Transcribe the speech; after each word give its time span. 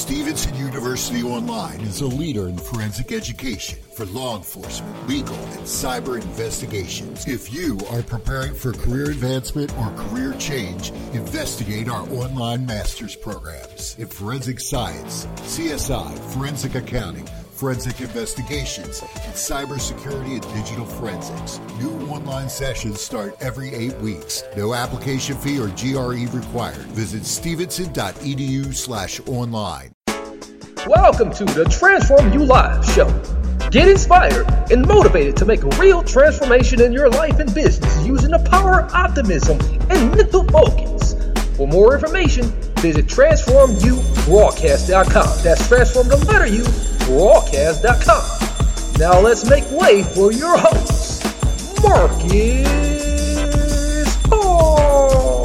Stevenson 0.00 0.56
University 0.56 1.22
Online 1.22 1.78
is 1.82 2.00
a 2.00 2.06
leader 2.06 2.48
in 2.48 2.56
forensic 2.56 3.12
education 3.12 3.78
for 3.94 4.06
law 4.06 4.34
enforcement, 4.34 5.06
legal, 5.06 5.34
and 5.34 5.60
cyber 5.60 6.14
investigations. 6.18 7.28
If 7.28 7.52
you 7.52 7.78
are 7.90 8.02
preparing 8.02 8.54
for 8.54 8.72
career 8.72 9.10
advancement 9.10 9.70
or 9.76 9.92
career 9.96 10.32
change, 10.38 10.90
investigate 11.12 11.90
our 11.90 12.08
online 12.14 12.64
master's 12.64 13.14
programs 13.14 13.94
in 13.98 14.06
forensic 14.06 14.58
science, 14.58 15.26
CSI, 15.42 16.18
forensic 16.32 16.76
accounting, 16.76 17.28
forensic 17.60 18.00
investigations, 18.00 19.02
and 19.02 19.34
cybersecurity 19.34 20.42
and 20.42 20.54
digital 20.54 20.86
forensics. 20.86 21.60
New 21.78 21.90
online 22.08 22.48
sessions 22.48 23.02
start 23.02 23.36
every 23.40 23.74
eight 23.74 23.94
weeks. 23.98 24.42
No 24.56 24.72
application 24.72 25.36
fee 25.36 25.60
or 25.60 25.68
GRE 25.68 26.26
required. 26.34 26.86
Visit 26.96 27.26
stevenson.edu 27.26 28.74
slash 28.74 29.20
online. 29.26 29.92
Welcome 30.86 31.34
to 31.34 31.44
the 31.44 31.66
Transform 31.66 32.32
You 32.32 32.46
Live 32.46 32.82
show. 32.86 33.10
Get 33.70 33.90
inspired 33.90 34.46
and 34.72 34.88
motivated 34.88 35.36
to 35.36 35.44
make 35.44 35.62
a 35.62 35.68
real 35.76 36.02
transformation 36.02 36.80
in 36.80 36.94
your 36.94 37.10
life 37.10 37.40
and 37.40 37.54
business 37.54 38.06
using 38.06 38.30
the 38.30 38.38
power 38.38 38.80
of 38.80 38.90
optimism 38.94 39.60
and 39.90 40.16
mental 40.16 40.44
focus. 40.44 41.14
For 41.58 41.68
more 41.68 41.92
information, 41.92 42.46
visit 42.76 43.04
transformubroadcast.com. 43.04 45.42
That's 45.42 45.68
transform 45.68 46.08
the 46.08 46.16
letter 46.24 46.46
U 46.46 46.64
broadcast.com. 47.10 48.22
Now 49.00 49.20
let's 49.20 49.44
make 49.50 49.68
way 49.72 50.04
for 50.04 50.30
your 50.30 50.56
host, 50.56 51.24
Marcus 51.82 52.68
Hall. 54.26 55.44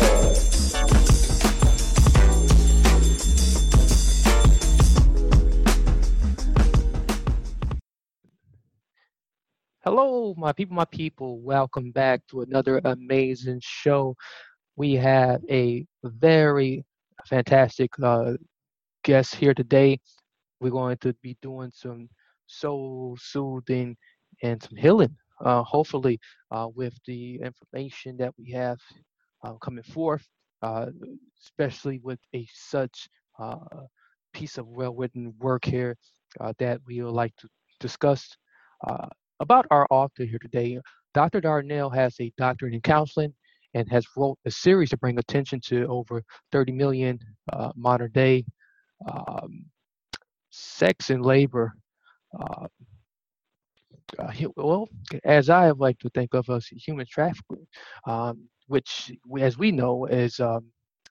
Hello, 9.84 10.36
my 10.38 10.54
people, 10.54 10.76
my 10.76 10.86
people. 10.86 11.40
Welcome 11.40 11.90
back 11.90 12.22
to 12.28 12.42
another 12.42 12.80
amazing 12.86 13.62
show. 13.64 14.16
We 14.76 14.94
have 14.94 15.42
a 15.50 15.88
very 16.04 16.86
fantastic 17.26 17.90
uh, 18.04 18.34
guest 19.04 19.34
here 19.34 19.56
today. 19.56 20.00
We're 20.60 20.72
going 20.72 20.98
to 20.98 21.14
be 21.22 21.38
doing 21.42 21.72
some 21.74 22.10
soul 22.48 23.18
soothing 23.20 23.96
and 24.44 24.62
some 24.62 24.76
healing, 24.78 25.16
uh, 25.44 25.64
hopefully, 25.64 26.20
uh, 26.52 26.68
with 26.74 26.94
the 27.06 27.40
information 27.42 28.18
that 28.18 28.34
we 28.38 28.52
have 28.52 28.78
uh, 29.44 29.54
coming 29.56 29.84
forth, 29.84 30.26
uh, 30.62 30.88
especially 31.44 32.00
with 32.04 32.20
a 32.34 32.48
such 32.54 33.08
uh, 33.40 33.58
piece 34.34 34.58
of 34.58 34.68
well 34.68 34.96
written 34.96 35.34
work 35.40 35.66
here 35.66 35.96
uh, 36.40 36.54
that 36.60 36.80
we 36.86 37.02
would 37.02 37.12
like 37.14 37.36
to 37.38 37.48
discuss 37.80 38.36
about 39.40 39.66
our 39.72 39.88
author 39.90 40.24
here 40.24 40.40
today. 40.40 40.80
Dr. 41.14 41.42
Darnell 41.42 41.90
has 41.90 42.16
a 42.20 42.32
doctorate 42.38 42.74
in 42.74 42.82
counseling 42.82 43.34
and 43.74 43.90
has 43.90 44.06
wrote 44.16 44.38
a 44.46 44.52
series 44.52 44.90
to 44.92 44.98
bring 44.98 45.18
attention 45.18 45.60
to 45.66 45.86
over 45.88 46.22
30 46.52 46.72
million 46.74 47.20
modern 47.76 48.12
day 48.12 48.46
um, 49.10 49.66
sex 50.56 51.10
and 51.10 51.26
labor. 51.26 51.76
Uh, 52.40 52.68
uh, 54.20 54.32
well, 54.56 54.88
as 55.24 55.50
I 55.50 55.72
like 55.72 56.00
to 56.00 56.10
think 56.10 56.34
of 56.34 56.50
as 56.50 56.68
human 56.68 57.06
trafficking, 57.10 57.68
um, 58.08 58.48
which, 58.68 59.12
as 59.40 59.58
we 59.58 59.72
know, 59.72 60.06
has 60.06 60.40
um, 60.40 60.66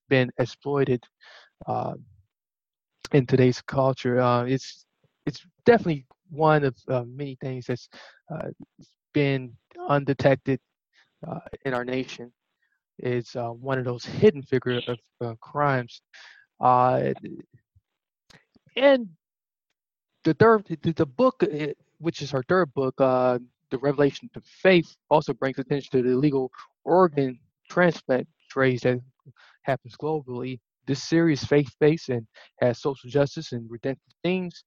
been 0.09 0.31
exploited 0.39 1.03
uh, 1.67 1.95
in 3.13 3.27
today's 3.27 3.61
culture. 3.63 4.21
Uh, 4.21 4.45
it's 4.45 4.87
it's 5.27 5.45
definitely 5.65 6.07
one 6.31 6.65
of 6.65 6.77
uh, 6.89 7.05
many 7.07 7.37
things 7.41 7.67
that's 7.67 7.89
uh, 8.33 8.49
been 9.13 9.53
undetected 9.89 10.61
uh, 11.27 11.41
in 11.65 11.75
our 11.75 11.85
nation. 11.85 12.33
Uh, 13.05 13.21
one 13.51 13.79
of 13.79 13.85
those 13.85 14.05
hidden 14.05 14.43
figure 14.43 14.81
of 15.21 15.41
crimes. 15.41 16.01
And 18.77 19.09
the 20.25 20.35
third, 20.35 20.65
the, 20.83 20.93
the 20.93 21.07
book, 21.07 21.43
eh, 21.51 21.73
which 21.99 22.23
is 22.23 22.31
her 22.31 22.43
third 22.49 22.73
book, 22.75 22.95
uh, 23.01 23.39
The 23.71 23.79
Revelation 23.79 24.29
to 24.35 24.43
Faith, 24.45 24.97
also 25.11 25.33
brings 25.33 25.59
attention 25.59 25.91
to 25.93 26.03
the 26.03 26.15
illegal 26.15 26.51
organ 26.85 27.39
transplant 27.71 28.27
trades 28.51 28.83
that 28.83 29.01
happens 29.63 29.97
globally. 29.97 30.61
This 30.87 31.03
series 31.03 31.45
faith-based 31.45 32.11
and 32.11 32.27
has 32.61 32.81
social 32.81 33.09
justice 33.09 33.53
and 33.53 33.71
redemptive 33.71 34.13
themes. 34.23 34.65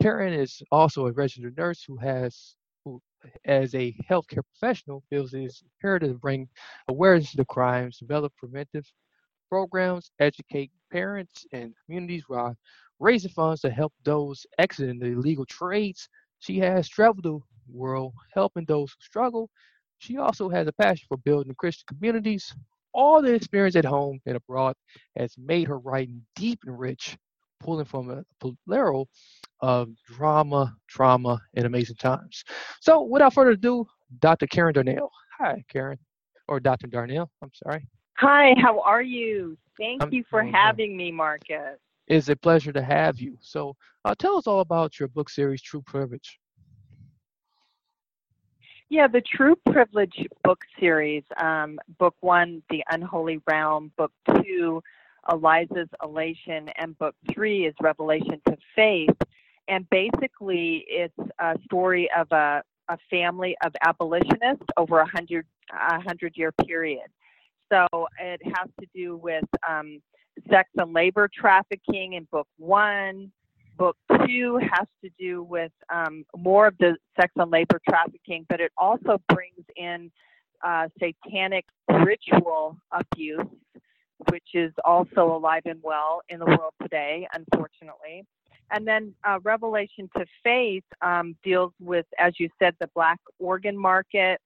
Karen 0.00 0.32
is 0.32 0.62
also 0.70 1.06
a 1.06 1.12
registered 1.12 1.56
nurse 1.56 1.82
who 1.86 1.96
has, 1.96 2.54
who, 2.84 3.00
as 3.44 3.74
a 3.74 3.96
healthcare 4.08 4.44
professional, 4.58 5.02
feels 5.10 5.34
it 5.34 5.42
is 5.42 5.62
imperative 5.64 6.12
to 6.12 6.18
bring 6.18 6.48
awareness 6.88 7.32
to 7.32 7.38
the 7.38 7.44
crimes, 7.46 7.98
develop 7.98 8.32
preventive 8.36 8.84
programs, 9.48 10.10
educate 10.20 10.70
parents 10.92 11.46
and 11.52 11.74
communities 11.84 12.24
while 12.28 12.56
raising 13.00 13.30
funds 13.30 13.60
to 13.62 13.70
help 13.70 13.92
those 14.04 14.46
exiting 14.58 14.98
the 14.98 15.06
illegal 15.06 15.46
trades. 15.46 16.08
She 16.40 16.58
has 16.58 16.88
traveled 16.88 17.24
the 17.24 17.38
world 17.72 18.12
helping 18.34 18.64
those 18.64 18.92
who 18.92 19.00
struggle. 19.00 19.50
She 19.98 20.16
also 20.16 20.48
has 20.48 20.66
a 20.66 20.72
passion 20.72 21.06
for 21.08 21.16
building 21.18 21.54
Christian 21.58 21.84
communities. 21.88 22.54
All 22.94 23.20
the 23.20 23.34
experience 23.34 23.76
at 23.76 23.84
home 23.84 24.20
and 24.26 24.36
abroad 24.36 24.74
has 25.16 25.34
made 25.36 25.68
her 25.68 25.78
writing 25.78 26.22
deep 26.36 26.60
and 26.66 26.78
rich, 26.78 27.16
pulling 27.60 27.84
from 27.84 28.10
a 28.10 28.24
plethora 28.40 29.04
of 29.60 29.88
drama, 30.06 30.74
trauma, 30.88 31.40
and 31.54 31.66
amazing 31.66 31.96
times. 31.96 32.44
So, 32.80 33.02
without 33.02 33.34
further 33.34 33.50
ado, 33.50 33.86
Dr. 34.20 34.46
Karen 34.46 34.72
Darnell. 34.72 35.10
Hi, 35.38 35.62
Karen, 35.68 35.98
or 36.48 36.60
Dr. 36.60 36.86
Darnell. 36.86 37.30
I'm 37.42 37.50
sorry. 37.64 37.86
Hi, 38.18 38.54
how 38.60 38.80
are 38.80 39.02
you? 39.02 39.56
Thank 39.78 40.02
I'm, 40.02 40.12
you 40.12 40.24
for 40.30 40.42
having 40.42 40.96
me, 40.96 41.12
Marcus. 41.12 41.78
It's 42.08 42.28
a 42.28 42.36
pleasure 42.36 42.72
to 42.72 42.82
have 42.82 43.20
you. 43.20 43.36
So, 43.40 43.76
uh, 44.04 44.14
tell 44.18 44.36
us 44.36 44.46
all 44.46 44.60
about 44.60 44.98
your 44.98 45.08
book 45.08 45.28
series, 45.28 45.62
True 45.62 45.82
Privilege. 45.82 46.38
Yeah, 48.88 49.06
the 49.06 49.20
True 49.20 49.56
Privilege 49.70 50.26
book 50.42 50.60
series. 50.80 51.22
Um, 51.40 51.78
book 51.98 52.14
one, 52.20 52.62
The 52.70 52.82
Unholy 52.90 53.40
Realm. 53.46 53.92
Book 53.96 54.12
two, 54.42 54.82
Eliza's 55.30 55.88
Elation. 56.02 56.70
And 56.76 56.98
book 56.98 57.14
three 57.32 57.66
is 57.66 57.74
Revelation 57.80 58.40
to 58.46 58.56
Faith 58.74 59.16
and 59.68 59.88
basically 59.90 60.84
it's 60.88 61.30
a 61.38 61.56
story 61.64 62.08
of 62.16 62.26
a, 62.32 62.62
a 62.88 62.98
family 63.10 63.56
of 63.64 63.72
abolitionists 63.82 64.66
over 64.76 65.00
a 65.00 65.08
hundred 65.08 65.46
a 65.72 66.00
hundred 66.00 66.36
year 66.36 66.52
period. 66.52 67.06
So 67.70 67.86
it 68.18 68.40
has 68.44 68.68
to 68.80 68.86
do 68.94 69.18
with 69.18 69.44
um, 69.68 70.00
sex 70.50 70.68
and 70.76 70.92
labor 70.92 71.28
trafficking 71.32 72.14
in 72.14 72.26
book 72.30 72.48
one. 72.58 73.30
Book 73.76 73.96
two 74.26 74.58
has 74.58 74.88
to 75.04 75.10
do 75.18 75.42
with 75.44 75.72
um, 75.88 76.24
more 76.36 76.66
of 76.66 76.76
the 76.78 76.96
sex 77.18 77.32
and 77.36 77.50
labor 77.50 77.80
trafficking, 77.88 78.44
but 78.48 78.60
it 78.60 78.72
also 78.76 79.22
brings 79.28 79.64
in 79.76 80.10
uh, 80.64 80.88
satanic 80.98 81.64
ritual 82.04 82.76
abuse, 82.90 83.46
which 84.30 84.48
is 84.54 84.72
also 84.84 85.36
alive 85.36 85.62
and 85.66 85.78
well 85.82 86.22
in 86.28 86.40
the 86.40 86.46
world 86.46 86.74
today, 86.82 87.26
unfortunately. 87.34 88.24
And 88.70 88.86
then 88.86 89.14
uh, 89.24 89.38
Revelation 89.44 90.10
to 90.16 90.26
Faith 90.42 90.84
um, 91.00 91.36
deals 91.44 91.72
with, 91.80 92.06
as 92.18 92.34
you 92.38 92.48
said, 92.58 92.74
the 92.80 92.90
black 92.94 93.18
organ 93.38 93.78
market, 93.78 94.40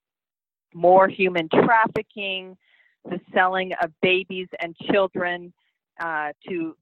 more 0.74 1.08
human 1.08 1.48
trafficking, 1.48 2.56
the 3.04 3.18
selling 3.34 3.72
of 3.82 3.90
babies 4.00 4.48
and 4.60 4.76
children 4.92 5.52
uh, 6.00 6.32
to 6.48 6.76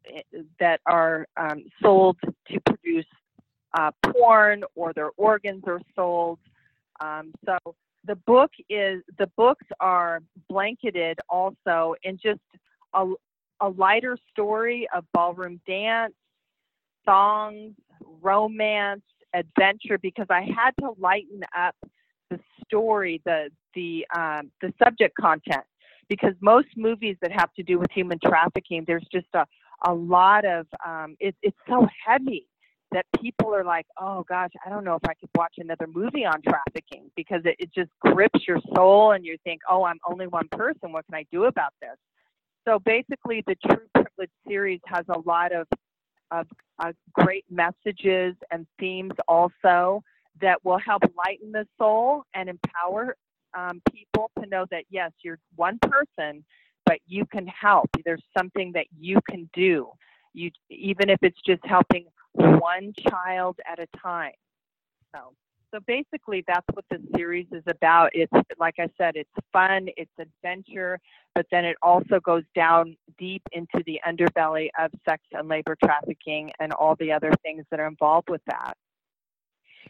that 0.58 0.80
are 0.86 1.26
um, 1.36 1.64
sold 1.82 2.16
to 2.22 2.60
produce 2.60 3.06
uh, 3.78 3.90
porn 4.06 4.64
or 4.74 4.92
their 4.92 5.10
organs 5.16 5.62
are 5.66 5.80
sold. 5.94 6.38
Um, 7.00 7.32
so 7.44 7.56
the 8.04 8.16
book 8.16 8.50
is 8.68 9.02
the 9.18 9.28
books 9.36 9.66
are 9.80 10.20
blanketed 10.48 11.18
also 11.28 11.94
in 12.02 12.18
just 12.22 12.40
a, 12.94 13.06
a 13.60 13.68
lighter 13.68 14.16
story 14.32 14.88
of 14.94 15.04
ballroom 15.12 15.60
dance 15.66 16.14
songs, 17.04 17.74
romance, 18.22 19.02
adventure 19.34 19.98
because 19.98 20.26
I 20.28 20.42
had 20.42 20.72
to 20.80 20.94
lighten 20.98 21.42
up 21.56 21.74
the 22.30 22.38
story, 22.64 23.20
the 23.24 23.50
the 23.74 24.06
um, 24.14 24.50
the 24.60 24.72
subject 24.82 25.14
content. 25.20 25.64
Because 26.10 26.34
most 26.42 26.68
movies 26.76 27.16
that 27.22 27.32
have 27.32 27.50
to 27.54 27.62
do 27.62 27.78
with 27.78 27.90
human 27.90 28.18
trafficking, 28.22 28.84
there's 28.86 29.06
just 29.10 29.28
a 29.34 29.46
a 29.86 29.94
lot 29.94 30.44
of 30.44 30.66
um, 30.86 31.16
it, 31.20 31.34
it's 31.42 31.56
so 31.66 31.86
heavy 32.06 32.46
that 32.92 33.06
people 33.22 33.54
are 33.54 33.64
like, 33.64 33.86
oh 34.00 34.24
gosh, 34.28 34.50
I 34.66 34.68
don't 34.68 34.84
know 34.84 34.96
if 34.96 35.08
I 35.08 35.14
could 35.14 35.30
watch 35.36 35.54
another 35.58 35.86
movie 35.86 36.24
on 36.24 36.42
trafficking 36.42 37.10
because 37.16 37.40
it, 37.44 37.56
it 37.58 37.72
just 37.72 37.90
grips 38.00 38.46
your 38.46 38.58
soul 38.74 39.12
and 39.12 39.24
you 39.24 39.36
think, 39.44 39.60
oh, 39.70 39.84
I'm 39.84 39.98
only 40.08 40.26
one 40.26 40.48
person. 40.50 40.92
What 40.92 41.06
can 41.06 41.14
I 41.14 41.24
do 41.32 41.44
about 41.44 41.72
this? 41.80 41.96
So 42.66 42.78
basically, 42.80 43.42
the 43.46 43.54
True 43.66 43.86
Privilege 43.94 44.30
series 44.46 44.80
has 44.86 45.04
a 45.08 45.18
lot 45.20 45.52
of 45.52 45.66
of 46.32 46.46
uh, 46.78 46.92
great 47.12 47.44
messages 47.50 48.36
and 48.52 48.66
themes 48.78 49.12
also 49.26 50.02
that 50.40 50.64
will 50.64 50.78
help 50.78 51.02
lighten 51.16 51.50
the 51.50 51.66
soul 51.76 52.22
and 52.34 52.48
empower 52.48 53.16
um, 53.56 53.80
people 53.92 54.30
to 54.40 54.46
know 54.48 54.66
that 54.70 54.84
yes, 54.90 55.12
you're 55.22 55.38
one 55.56 55.78
person, 55.82 56.44
but 56.86 56.98
you 57.06 57.24
can 57.26 57.46
help. 57.46 57.88
There's 58.04 58.24
something 58.36 58.72
that 58.72 58.86
you 58.98 59.20
can 59.28 59.48
do. 59.52 59.88
You 60.32 60.50
even 60.68 61.10
if 61.10 61.18
it's 61.22 61.40
just 61.44 61.64
helping 61.64 62.06
one 62.32 62.92
child 63.08 63.58
at 63.70 63.78
a 63.78 63.86
time. 63.98 64.32
So, 65.14 65.32
so 65.72 65.80
basically, 65.86 66.44
that's 66.46 66.66
what 66.72 66.84
the 66.90 67.00
series 67.16 67.46
is 67.52 67.62
about. 67.66 68.10
It's 68.12 68.32
like 68.58 68.74
I 68.78 68.88
said, 68.98 69.16
it's 69.16 69.30
fun, 69.52 69.88
it's 69.96 70.10
adventure, 70.18 70.98
but 71.34 71.46
then 71.50 71.64
it 71.64 71.76
also 71.82 72.20
goes 72.20 72.44
down 72.54 72.96
deep 73.18 73.42
into 73.52 73.82
the 73.86 74.00
underbelly 74.06 74.68
of 74.78 74.90
sex 75.08 75.22
and 75.32 75.48
labor 75.48 75.76
trafficking 75.82 76.50
and 76.60 76.72
all 76.72 76.96
the 76.96 77.12
other 77.12 77.32
things 77.42 77.64
that 77.70 77.80
are 77.80 77.86
involved 77.86 78.28
with 78.28 78.42
that. 78.46 78.76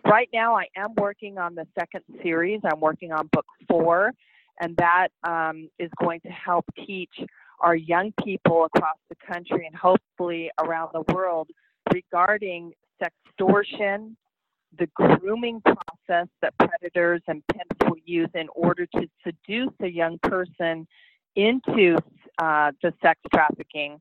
Right 0.05 0.29
now, 0.33 0.57
I 0.57 0.67
am 0.77 0.95
working 0.97 1.39
on 1.39 1.55
the 1.55 1.67
second 1.79 2.03
series. 2.23 2.61
I'm 2.65 2.81
working 2.81 3.13
on 3.13 3.29
book 3.33 3.47
four, 3.69 4.13
and 4.61 4.77
that 4.77 5.09
um, 5.25 5.69
is 5.79 5.91
going 6.01 6.21
to 6.21 6.29
help 6.31 6.65
teach 6.87 7.13
our 7.61 7.77
young 7.77 8.13
people 8.25 8.65
across 8.65 8.97
the 9.09 9.17
country 9.27 9.67
and 9.67 9.75
hopefully 9.75 10.51
around 10.61 10.91
the 10.95 11.13
world 11.13 11.49
regarding 11.93 12.73
sextortion, 13.03 14.17
the 14.79 14.87
grooming 14.95 15.61
process 15.61 16.29
that 16.41 16.55
predators 16.59 17.21
and 17.29 17.43
pimps 17.53 17.77
will 17.85 17.99
use 18.05 18.31
in 18.35 18.49
order 18.55 18.87
to 18.87 19.07
seduce 19.25 19.73
a 19.83 19.89
young 19.89 20.19
person 20.23 20.87
into 21.37 21.97
uh, 22.39 22.73
the 22.83 22.93
sex 23.03 23.21
trafficking. 23.33 24.01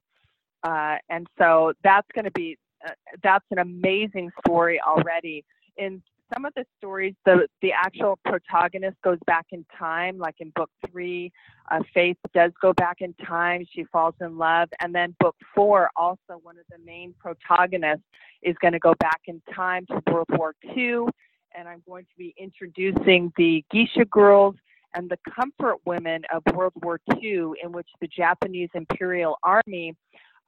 Uh, 0.63 0.95
and 1.09 1.27
so 1.37 1.73
that's 1.83 2.07
going 2.13 2.25
to 2.25 2.31
be 2.31 2.57
uh, 2.87 2.91
that's 3.21 3.45
an 3.51 3.59
amazing 3.59 4.29
story 4.45 4.79
already. 4.79 5.43
In 5.79 6.03
some 6.33 6.45
of 6.45 6.53
the 6.55 6.65
stories, 6.77 7.15
the 7.25 7.47
the 7.61 7.71
actual 7.71 8.19
protagonist 8.25 8.97
goes 9.03 9.17
back 9.25 9.47
in 9.51 9.65
time, 9.77 10.17
like 10.17 10.35
in 10.39 10.51
book 10.55 10.69
three, 10.89 11.31
uh, 11.71 11.79
Faith 11.93 12.17
does 12.33 12.51
go 12.61 12.73
back 12.73 12.97
in 12.99 13.13
time. 13.25 13.65
She 13.73 13.85
falls 13.85 14.13
in 14.21 14.37
love, 14.37 14.69
and 14.81 14.93
then 14.93 15.15
book 15.19 15.35
four, 15.55 15.89
also 15.95 16.39
one 16.43 16.57
of 16.57 16.65
the 16.69 16.77
main 16.85 17.15
protagonists 17.19 18.03
is 18.43 18.55
going 18.61 18.73
to 18.73 18.79
go 18.79 18.93
back 18.99 19.21
in 19.25 19.41
time 19.55 19.85
to 19.87 20.01
World 20.11 20.27
War 20.31 20.53
II, 20.75 21.05
and 21.55 21.67
I'm 21.67 21.81
going 21.87 22.05
to 22.05 22.17
be 22.17 22.35
introducing 22.37 23.31
the 23.37 23.63
Geisha 23.71 24.05
girls 24.05 24.55
and 24.95 25.09
the 25.09 25.17
comfort 25.35 25.77
women 25.85 26.23
of 26.33 26.43
World 26.53 26.73
War 26.81 26.99
II, 27.21 27.53
in 27.63 27.71
which 27.71 27.87
the 28.01 28.07
Japanese 28.07 28.69
Imperial 28.73 29.37
Army 29.43 29.95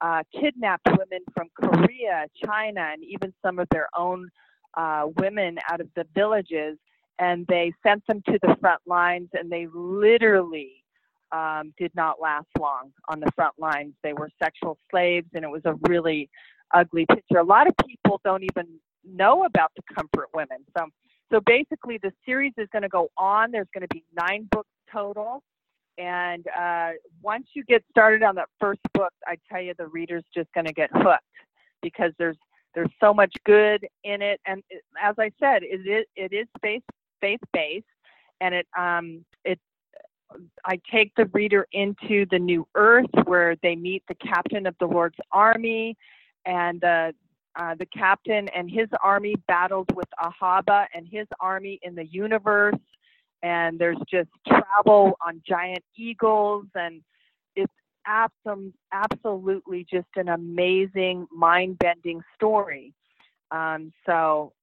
uh, 0.01 0.23
kidnapped 0.39 0.87
women 0.87 1.21
from 1.35 1.47
Korea, 1.55 2.25
China, 2.43 2.89
and 2.93 3.03
even 3.03 3.33
some 3.43 3.59
of 3.59 3.67
their 3.71 3.87
own 3.95 4.29
uh, 4.75 5.07
women 5.17 5.57
out 5.69 5.81
of 5.81 5.87
the 5.95 6.05
villages, 6.15 6.77
and 7.19 7.45
they 7.47 7.73
sent 7.83 8.05
them 8.07 8.21
to 8.27 8.39
the 8.41 8.55
front 8.59 8.81
lines, 8.85 9.29
and 9.33 9.51
they 9.51 9.67
literally 9.73 10.83
um, 11.31 11.73
did 11.77 11.91
not 11.95 12.21
last 12.21 12.47
long 12.59 12.91
on 13.07 13.19
the 13.19 13.31
front 13.35 13.53
lines. 13.57 13.93
They 14.03 14.13
were 14.13 14.29
sexual 14.41 14.77
slaves, 14.89 15.27
and 15.33 15.43
it 15.43 15.49
was 15.49 15.61
a 15.65 15.75
really 15.87 16.29
ugly 16.73 17.05
picture. 17.05 17.37
A 17.37 17.43
lot 17.43 17.67
of 17.67 17.73
people 17.87 18.19
don't 18.23 18.43
even 18.43 18.67
know 19.05 19.43
about 19.43 19.71
the 19.75 19.83
comfort 19.93 20.29
women. 20.33 20.59
So, 20.77 20.85
so 21.31 21.39
basically, 21.45 21.99
the 22.01 22.11
series 22.25 22.53
is 22.57 22.67
going 22.71 22.83
to 22.83 22.89
go 22.89 23.09
on. 23.17 23.51
There's 23.51 23.69
going 23.73 23.87
to 23.87 23.93
be 23.93 24.03
nine 24.17 24.47
books 24.51 24.69
total. 24.91 25.41
And 25.97 26.45
uh, 26.57 26.91
once 27.21 27.47
you 27.53 27.63
get 27.65 27.83
started 27.89 28.23
on 28.23 28.35
that 28.35 28.47
first 28.59 28.81
book, 28.93 29.11
I 29.27 29.35
tell 29.51 29.61
you, 29.61 29.73
the 29.77 29.87
reader's 29.87 30.23
just 30.33 30.51
going 30.53 30.65
to 30.65 30.73
get 30.73 30.89
hooked 30.93 31.23
because 31.81 32.11
there's 32.17 32.37
there's 32.73 32.91
so 32.99 33.13
much 33.13 33.33
good 33.45 33.87
in 34.03 34.21
it, 34.21 34.39
and 34.45 34.63
as 35.01 35.15
I 35.19 35.31
said, 35.39 35.63
it 35.63 35.87
is 35.87 36.05
it 36.15 36.33
is 36.33 36.47
faith 36.61 36.83
faith 37.19 37.41
based, 37.53 37.85
and 38.39 38.55
it 38.55 38.67
um 38.77 39.25
it 39.45 39.59
I 40.65 40.79
take 40.91 41.13
the 41.15 41.25
reader 41.33 41.67
into 41.71 42.25
the 42.31 42.39
new 42.39 42.67
earth 42.75 43.09
where 43.25 43.55
they 43.61 43.75
meet 43.75 44.03
the 44.07 44.15
captain 44.15 44.65
of 44.65 44.75
the 44.79 44.85
Lord's 44.87 45.19
army, 45.31 45.97
and 46.45 46.79
the 46.81 47.13
uh, 47.59 47.75
the 47.75 47.85
captain 47.87 48.47
and 48.49 48.71
his 48.71 48.87
army 49.03 49.35
battled 49.47 49.93
with 49.93 50.07
Ahaba 50.23 50.85
and 50.93 51.05
his 51.05 51.27
army 51.39 51.79
in 51.81 51.95
the 51.95 52.05
universe, 52.05 52.79
and 53.43 53.77
there's 53.77 53.97
just 54.09 54.29
travel 54.47 55.17
on 55.25 55.41
giant 55.47 55.83
eagles 55.97 56.65
and 56.75 57.01
absolutely 58.91 59.85
just 59.89 60.07
an 60.15 60.29
amazing, 60.29 61.27
mind 61.31 61.77
bending 61.79 62.21
story. 62.35 62.93
Um, 63.51 63.91
so, 64.05 64.53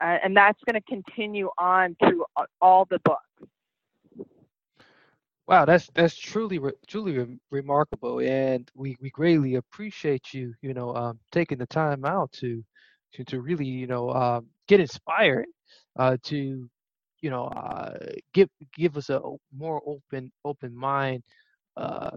uh, 0.00 0.18
and 0.24 0.36
that's 0.36 0.58
going 0.66 0.80
to 0.80 0.86
continue 0.88 1.50
on 1.58 1.96
through 2.02 2.24
all 2.60 2.86
the 2.90 2.98
books. 3.04 3.22
Wow, 5.46 5.64
that's 5.64 5.88
that's 5.94 6.16
truly 6.16 6.58
truly 6.86 7.18
re- 7.18 7.38
remarkable, 7.50 8.20
and 8.20 8.70
we, 8.74 8.96
we 9.00 9.10
greatly 9.10 9.54
appreciate 9.56 10.32
you, 10.32 10.54
you 10.60 10.74
know, 10.74 10.94
um, 10.94 11.18
taking 11.30 11.58
the 11.58 11.66
time 11.66 12.04
out 12.04 12.32
to 12.32 12.64
to, 13.12 13.24
to 13.24 13.40
really, 13.40 13.64
you 13.66 13.86
know, 13.86 14.08
uh, 14.08 14.40
get 14.68 14.80
inspired, 14.80 15.46
uh, 15.98 16.16
to, 16.24 16.68
you 17.20 17.30
know, 17.30 17.44
uh, 17.46 17.94
give 18.34 18.48
give 18.76 18.96
us 18.96 19.08
a 19.10 19.20
more 19.56 19.80
open 19.86 20.32
open 20.44 20.76
mind, 20.76 21.22
uh, 21.76 22.10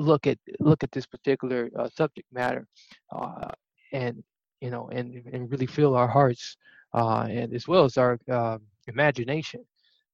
look 0.00 0.26
at 0.26 0.38
look 0.60 0.82
at 0.82 0.92
this 0.92 1.06
particular 1.06 1.70
uh, 1.78 1.88
subject 1.94 2.26
matter 2.32 2.66
uh, 3.12 3.50
and 3.92 4.22
you 4.60 4.70
know 4.70 4.88
and 4.92 5.22
and 5.32 5.50
really 5.50 5.66
fill 5.66 5.94
our 5.94 6.08
hearts 6.08 6.56
uh, 6.94 7.26
and 7.30 7.54
as 7.54 7.68
well 7.68 7.84
as 7.84 7.96
our 7.96 8.18
um, 8.30 8.60
imagination 8.88 9.64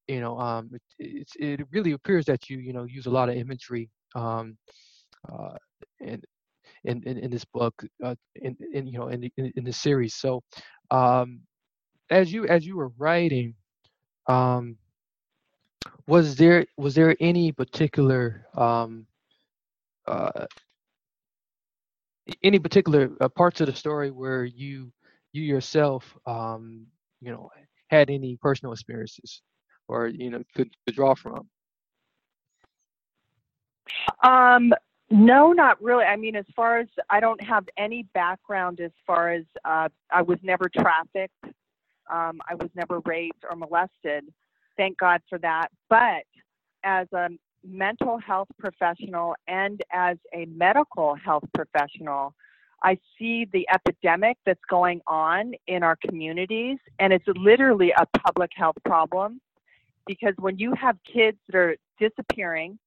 you 0.07 0.19
know 0.19 0.39
um, 0.39 0.69
it, 0.99 1.29
it 1.39 1.67
really 1.71 1.93
appears 1.93 2.25
that 2.25 2.49
you 2.49 2.57
you 2.59 2.73
know 2.73 2.83
use 2.83 3.05
a 3.05 3.09
lot 3.09 3.29
of 3.29 3.35
imagery 3.35 3.89
um, 4.15 4.57
uh, 5.31 5.55
in, 5.99 6.21
in, 6.83 7.17
in 7.17 7.31
this 7.31 7.45
book 7.45 7.73
uh, 8.03 8.15
in, 8.35 8.55
in 8.73 8.87
you 8.87 8.97
know 8.99 9.07
in 9.07 9.21
the, 9.21 9.31
in, 9.37 9.51
in 9.55 9.63
the 9.63 9.73
series. 9.73 10.15
So 10.15 10.41
um, 10.91 11.41
as 12.09 12.31
you 12.31 12.47
as 12.47 12.65
you 12.65 12.77
were 12.77 12.91
writing 12.97 13.53
um, 14.27 14.77
was 16.07 16.35
there 16.35 16.65
was 16.77 16.95
there 16.95 17.15
any 17.19 17.51
particular 17.51 18.45
um, 18.55 19.05
uh, 19.15 19.16
any 22.43 22.59
particular 22.59 23.09
uh, 23.21 23.29
parts 23.29 23.61
of 23.61 23.67
the 23.67 23.75
story 23.75 24.11
where 24.11 24.43
you 24.43 24.91
you 25.33 25.43
yourself 25.43 26.17
um, 26.25 26.85
you 27.21 27.31
know 27.31 27.49
had 27.89 28.09
any 28.09 28.37
personal 28.41 28.73
experiences 28.73 29.41
or 29.87 30.07
you 30.07 30.29
know 30.29 30.43
could, 30.55 30.69
could 30.85 30.95
draw 30.95 31.15
from? 31.15 31.47
Um 34.23 34.73
no 35.09 35.53
not 35.53 35.81
really. 35.81 36.03
I 36.03 36.15
mean 36.17 36.35
as 36.35 36.45
far 36.55 36.79
as 36.79 36.87
i 37.09 37.19
don't 37.19 37.41
have 37.41 37.65
any 37.77 38.03
background 38.13 38.79
as 38.81 38.91
far 39.05 39.31
as 39.31 39.43
uh, 39.63 39.87
i 40.11 40.21
was 40.21 40.39
never 40.43 40.69
trafficked. 40.69 41.45
Um, 42.11 42.39
i 42.49 42.55
was 42.55 42.69
never 42.75 42.99
raped 43.05 43.43
or 43.49 43.55
molested. 43.55 44.25
Thank 44.75 44.97
god 44.97 45.21
for 45.29 45.39
that. 45.39 45.69
But 45.89 46.25
as 46.83 47.07
a 47.13 47.29
mental 47.63 48.17
health 48.17 48.47
professional 48.59 49.35
and 49.47 49.81
as 49.91 50.17
a 50.33 50.45
medical 50.45 51.15
health 51.15 51.43
professional, 51.53 52.33
I 52.83 52.97
see 53.17 53.45
the 53.51 53.67
epidemic 53.73 54.37
that's 54.45 54.61
going 54.69 55.01
on 55.07 55.53
in 55.67 55.83
our 55.83 55.97
communities, 56.07 56.77
and 56.99 57.11
it's 57.11 57.25
literally 57.27 57.91
a 57.91 58.05
public 58.19 58.51
health 58.55 58.75
problem 58.85 59.41
because 60.05 60.33
when 60.37 60.57
you 60.57 60.73
have 60.73 60.97
kids 61.11 61.37
that 61.47 61.57
are 61.57 61.75
disappearing, 61.99 62.77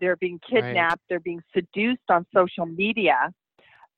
they're 0.00 0.16
being 0.16 0.40
kidnapped, 0.48 0.90
right. 0.90 1.00
they're 1.08 1.20
being 1.20 1.42
seduced 1.54 2.10
on 2.10 2.26
social 2.34 2.66
media, 2.66 3.32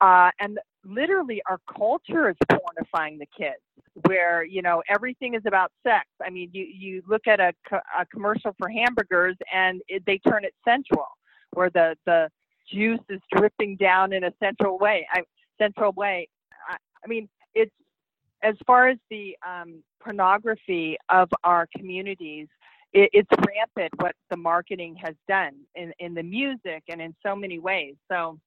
uh, 0.01 0.31
and 0.41 0.59
literally 0.89 1.43
our 1.49 1.59
culture 1.77 2.31
is 2.31 2.37
pornifying 2.51 3.19
the 3.19 3.27
kids 3.37 3.61
where 4.07 4.45
you 4.45 4.63
know 4.63 4.83
everything 4.89 5.35
is 5.35 5.43
about 5.47 5.71
sex. 5.87 6.07
I 6.25 6.31
mean 6.31 6.51
you 6.53 6.65
you 6.65 7.03
look 7.09 7.27
at 7.27 7.41
a, 7.41 7.53
a 7.99 8.07
commercial 8.07 8.55
for 8.59 8.69
hamburgers 8.69 9.37
and 9.53 9.81
it, 9.89 10.03
they 10.07 10.19
turn 10.19 10.45
it 10.45 10.55
sensual 10.67 11.07
where 11.53 11.71
the 11.71 11.97
the 12.07 12.29
juice 12.73 13.01
is 13.09 13.21
dripping 13.35 13.77
down 13.77 14.13
in 14.13 14.25
a 14.25 14.33
central 14.41 14.79
way 14.79 15.07
I, 15.13 15.23
central 15.59 15.93
way. 15.93 16.29
I, 16.69 16.77
I 17.05 17.09
mean 17.09 17.29
it's 17.55 17.73
as 18.43 18.55
far 18.67 18.89
as 18.89 18.99
the 19.11 19.37
um, 19.47 19.83
pornography 20.01 20.97
of 21.09 21.29
our 21.45 21.67
communities 21.77 22.47
it, 22.93 23.11
it's 23.13 23.31
rampant 23.47 23.93
what 24.01 24.15
the 24.31 24.37
marketing 24.37 24.97
has 25.03 25.15
done 25.29 25.55
in, 25.75 25.93
in 25.99 26.15
the 26.15 26.23
music 26.23 26.83
and 26.89 27.01
in 27.01 27.15
so 27.25 27.37
many 27.37 27.59
ways. 27.59 27.95
So 28.11 28.39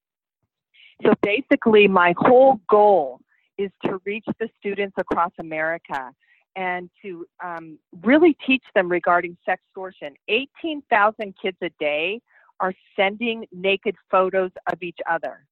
so 1.04 1.14
basically, 1.22 1.88
my 1.88 2.14
whole 2.18 2.60
goal 2.70 3.20
is 3.58 3.72
to 3.86 4.00
reach 4.06 4.26
the 4.40 4.50
students 4.60 4.96
across 4.98 5.32
America 5.40 6.12
and 6.56 6.90
to 7.02 7.26
um, 7.44 7.80
really 8.04 8.36
teach 8.46 8.64
them 8.76 8.90
regarding 8.90 9.38
sex 9.46 9.62
sextortion. 9.78 10.14
18,000 10.28 11.34
kids 11.42 11.58
a 11.62 11.70
day 11.80 12.20
are 12.60 12.74
sending 12.96 13.46
naked 13.52 13.96
photos 14.10 14.52
of 14.72 14.82
each 14.84 15.00
other. 15.10 15.46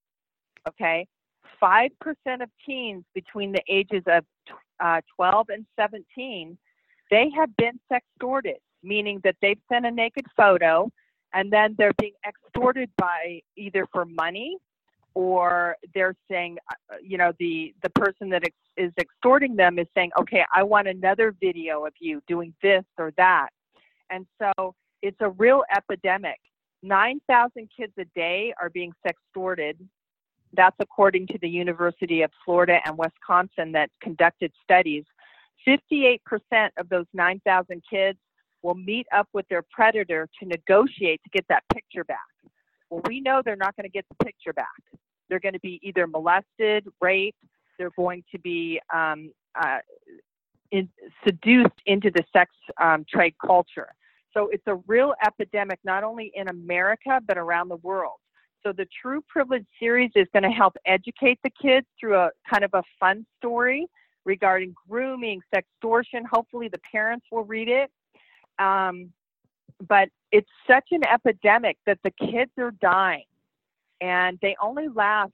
Okay? 0.68 1.08
5% 1.62 1.90
of 2.42 2.50
teens 2.66 3.04
between 3.14 3.52
the 3.52 3.62
ages 3.70 4.04
of 4.08 4.24
uh, 4.80 5.02
12 5.16 5.50
and 5.50 5.66
17, 5.80 6.58
they 7.12 7.30
have 7.36 7.56
been 7.58 7.80
sextorted, 7.92 8.60
meaning 8.84 9.20
that 9.24 9.36
they've 9.42 9.60
sent 9.72 9.86
a 9.86 9.92
naked 9.92 10.26
photo 10.38 10.90
and 11.34 11.52
then 11.52 11.76
they're 11.78 11.94
being 12.00 12.14
extorted 12.28 12.90
by 12.98 13.42
either 13.56 13.86
for 13.92 14.06
money 14.06 14.58
or 15.20 15.76
they're 15.94 16.16
saying, 16.32 16.58
uh, 16.72 16.96
you 17.04 17.18
know, 17.18 17.34
the, 17.40 17.76
the 17.84 17.90
person 17.90 18.30
that 18.30 18.46
ex- 18.46 18.56
is 18.78 18.94
extorting 18.98 19.54
them 19.54 19.78
is 19.78 19.86
saying, 19.94 20.12
okay, 20.18 20.46
I 20.56 20.64
want 20.64 20.88
another 20.88 21.36
video 21.42 21.86
of 21.86 21.92
you 22.00 22.22
doing 22.26 22.54
this 22.64 22.86
or 22.98 23.12
that. 23.18 23.50
And 24.10 24.26
so 24.42 24.76
it's 25.02 25.18
a 25.20 25.32
real 25.32 25.64
epidemic. 25.76 26.40
9,000 26.84 27.70
kids 27.76 27.92
a 28.00 28.06
day 28.16 28.54
are 28.62 28.70
being 28.70 28.94
sextorted. 29.06 29.74
That's 30.54 30.78
according 30.80 31.28
to 31.28 31.38
the 31.42 31.50
University 31.50 32.22
of 32.22 32.32
Florida 32.46 32.80
and 32.86 32.98
Wisconsin 32.98 33.74
that 33.74 33.90
conducted 34.02 34.54
studies. 34.64 35.04
58% 35.68 36.20
of 36.78 36.88
those 36.88 37.08
9,000 37.14 37.84
kids 37.90 38.18
will 38.62 38.76
meet 38.76 39.06
up 39.14 39.28
with 39.34 39.46
their 39.50 39.66
predator 39.70 40.30
to 40.40 40.48
negotiate 40.48 41.20
to 41.26 41.30
get 41.32 41.46
that 41.50 41.64
picture 41.74 42.06
back. 42.06 42.20
Well, 42.90 43.02
we 43.06 43.20
know 43.20 43.42
they're 43.44 43.58
not 43.58 43.76
going 43.76 43.84
to 43.84 43.92
get 43.92 44.06
the 44.08 44.24
picture 44.24 44.54
back. 44.54 44.68
They're 45.30 45.40
going 45.40 45.54
to 45.54 45.60
be 45.60 45.80
either 45.84 46.08
molested, 46.08 46.88
raped, 47.02 47.38
they're 47.78 47.92
going 47.98 48.24
to 48.32 48.40
be 48.40 48.80
um, 48.94 49.32
uh, 49.60 49.80
in, 50.72 50.90
seduced 51.26 51.82
into 51.86 52.12
the 52.12 52.24
sex 52.32 52.52
um, 52.80 53.06
trade 53.10 53.34
culture. 53.44 53.88
So 54.34 54.50
it's 54.52 54.68
a 54.68 54.76
real 54.88 55.14
epidemic, 55.26 55.80
not 55.84 56.04
only 56.04 56.32
in 56.36 56.50
America, 56.50 57.20
but 57.26 57.38
around 57.38 57.70
the 57.70 57.78
world. 57.78 58.18
So 58.62 58.74
the 58.74 58.88
True 59.02 59.24
Privilege 59.28 59.66
series 59.80 60.12
is 60.16 60.28
going 60.34 60.44
to 60.44 60.50
help 60.50 60.76
educate 60.86 61.40
the 61.44 61.50
kids 61.50 61.88
through 62.00 62.18
a 62.18 62.30
kind 62.52 62.64
of 62.64 62.72
a 62.74 62.84
fun 63.00 63.26
story 63.38 63.88
regarding 64.26 64.76
grooming, 64.88 65.42
sextortion. 65.54 66.26
Hopefully 66.30 66.68
the 66.68 66.80
parents 66.92 67.26
will 67.32 67.46
read 67.46 67.70
it. 67.70 67.90
Um, 68.60 69.12
but 69.88 70.10
it's 70.32 70.50
such 70.68 70.90
an 70.92 71.02
epidemic 71.06 71.78
that 71.86 72.00
the 72.04 72.12
kids 72.12 72.52
are 72.58 72.72
dying 72.82 73.24
and 74.02 74.38
they 74.42 74.56
only 74.62 74.88
last 74.88 75.32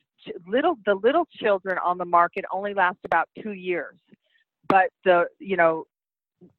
little 0.48 0.78
the 0.86 0.96
little 0.96 1.28
children 1.32 1.78
on 1.84 1.98
the 1.98 2.06
market 2.06 2.46
only 2.52 2.74
last 2.74 2.98
about 3.06 3.30
two 3.42 3.52
years. 3.52 3.98
But 4.68 4.90
the 5.04 5.28
you 5.40 5.58
know 5.58 5.86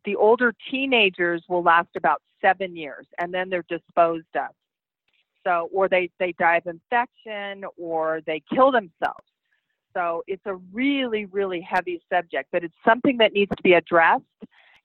the 0.04 0.16
older 0.16 0.54
teenagers 0.70 1.42
will 1.48 1.62
last 1.62 1.88
about 1.96 2.22
seven 2.40 2.76
years 2.76 3.06
and 3.18 3.32
then 3.32 3.48
they're 3.50 3.64
disposed 3.68 4.26
of. 4.34 4.50
So 5.44 5.68
or 5.72 5.88
they 5.88 6.10
they 6.18 6.32
die 6.32 6.56
of 6.56 6.66
infection 6.66 7.64
or 7.76 8.20
they 8.26 8.42
kill 8.52 8.70
themselves. 8.70 9.26
So 9.94 10.22
it's 10.26 10.44
a 10.46 10.54
really 10.72 11.26
really 11.26 11.60
heavy 11.60 12.00
subject 12.12 12.48
but 12.52 12.62
it's 12.64 12.74
something 12.84 13.16
that 13.18 13.32
needs 13.32 13.50
to 13.56 13.62
be 13.62 13.74
addressed. 13.74 14.24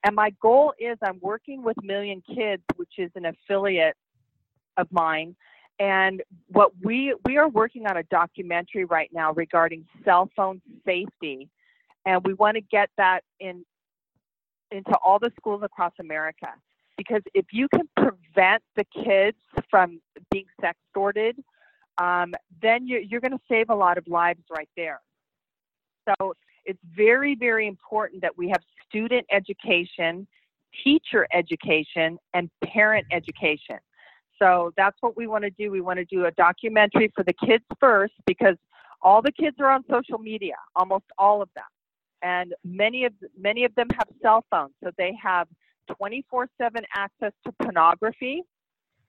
And 0.04 0.16
my 0.16 0.32
goal 0.42 0.74
is 0.80 0.98
i'm 1.04 1.20
working 1.22 1.62
with 1.62 1.78
million 1.84 2.24
kids 2.36 2.64
which 2.76 2.94
is 2.98 3.12
an 3.16 3.26
affiliate 3.26 3.96
of 4.78 4.88
mine 4.92 5.36
and 5.82 6.22
what 6.50 6.72
we 6.84 7.16
we 7.26 7.38
are 7.38 7.50
working 7.50 7.88
on 7.88 7.98
a 7.98 8.04
documentary 8.04 8.86
right 8.86 9.10
now 9.12 9.34
regarding 9.34 9.84
cell 10.06 10.30
phone 10.36 10.62
safety, 10.86 11.50
and 12.06 12.22
we 12.24 12.34
want 12.36 12.56
to 12.56 12.62
get 12.62 12.90
that 12.98 13.22
in 13.40 13.66
into 14.70 14.96
all 15.04 15.18
the 15.18 15.32
schools 15.38 15.64
across 15.64 15.92
America. 16.00 16.48
Because 16.98 17.24
if 17.34 17.48
you 17.52 17.68
can 17.74 17.90
prevent 17.98 18.62
the 18.76 18.86
kids 19.04 19.38
from 19.72 20.00
being 20.30 20.46
sextorted, 20.62 21.34
um, 21.98 22.34
then 22.62 22.88
you're, 22.88 23.00
you're 23.00 23.20
going 23.20 23.32
to 23.32 23.40
save 23.50 23.72
a 23.72 23.76
lot 23.76 23.98
of 23.98 24.08
lives 24.08 24.42
right 24.56 24.70
there. 24.78 25.02
So 26.08 26.34
it's 26.64 26.80
very, 26.96 27.34
very 27.34 27.68
important 27.68 28.22
that 28.22 28.38
we 28.38 28.50
have 28.50 28.62
student 28.88 29.26
education, 29.32 30.28
teacher 30.84 31.28
education, 31.34 32.20
and 32.36 32.52
parent 32.64 33.08
education. 33.12 33.80
So 34.42 34.74
that's 34.76 34.98
what 35.02 35.16
we 35.16 35.28
want 35.28 35.44
to 35.44 35.52
do. 35.52 35.70
We 35.70 35.82
want 35.82 36.00
to 36.00 36.06
do 36.06 36.26
a 36.26 36.32
documentary 36.32 37.12
for 37.16 37.24
the 37.24 37.34
kids 37.34 37.64
first 37.80 38.14
because 38.26 38.56
all 39.02 39.22
the 39.22 39.32
kids 39.32 39.58
are 39.60 39.70
on 39.70 39.84
social 39.90 40.18
media, 40.18 40.56
almost 40.76 41.06
all 41.18 41.42
of 41.42 41.50
them. 41.56 41.66
And 42.24 42.54
many 42.64 43.06
of 43.06 43.14
many 43.38 43.66
of 43.66 43.74
them 43.76 43.88
have 43.96 44.08
cell 44.22 44.46
phones, 44.52 44.74
so 44.84 44.92
they 44.98 45.14
have 45.22 45.48
24/7 45.90 46.86
access 46.96 47.34
to 47.46 47.52
pornography, 47.54 48.44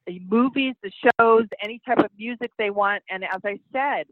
the 0.06 0.18
movies, 0.20 0.74
the 0.82 0.90
shows, 0.90 1.46
any 1.62 1.80
type 1.86 1.98
of 1.98 2.10
music 2.16 2.50
they 2.58 2.70
want. 2.70 3.02
And 3.10 3.24
as 3.24 3.40
I 3.44 3.58
said, 3.72 4.06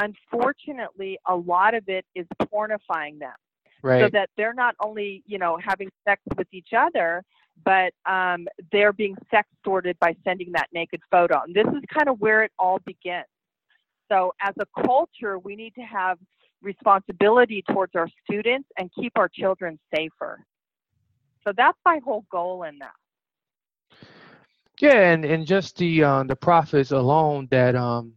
unfortunately, 0.00 1.18
a 1.26 1.36
lot 1.36 1.74
of 1.74 1.88
it 1.88 2.04
is 2.14 2.26
pornifying 2.50 3.18
them. 3.18 3.34
Right. 3.82 4.00
So 4.00 4.08
that 4.10 4.30
they're 4.36 4.54
not 4.54 4.74
only, 4.80 5.22
you 5.26 5.38
know, 5.38 5.58
having 5.62 5.90
sex 6.06 6.22
with 6.36 6.48
each 6.52 6.72
other, 6.76 7.22
but 7.64 7.92
um, 8.10 8.46
they're 8.72 8.92
being 8.92 9.16
sextorted 9.32 9.98
by 9.98 10.14
sending 10.24 10.52
that 10.52 10.68
naked 10.72 11.00
photo. 11.10 11.42
And 11.42 11.54
this 11.54 11.66
is 11.66 11.82
kind 11.92 12.08
of 12.08 12.20
where 12.20 12.42
it 12.42 12.52
all 12.58 12.78
begins. 12.84 13.26
So, 14.10 14.32
as 14.40 14.54
a 14.60 14.82
culture, 14.86 15.38
we 15.38 15.56
need 15.56 15.74
to 15.74 15.82
have 15.82 16.18
responsibility 16.62 17.62
towards 17.70 17.94
our 17.94 18.08
students 18.24 18.68
and 18.78 18.90
keep 18.98 19.12
our 19.16 19.28
children 19.28 19.78
safer. 19.94 20.44
So 21.46 21.52
that's 21.56 21.78
my 21.84 22.00
whole 22.04 22.24
goal 22.30 22.64
in 22.64 22.78
that. 22.80 23.98
Yeah, 24.80 25.12
and, 25.12 25.24
and 25.24 25.46
just 25.46 25.76
the 25.78 26.04
uh, 26.04 26.24
the 26.24 26.36
profits 26.36 26.90
alone 26.90 27.48
that 27.50 27.74
um 27.76 28.12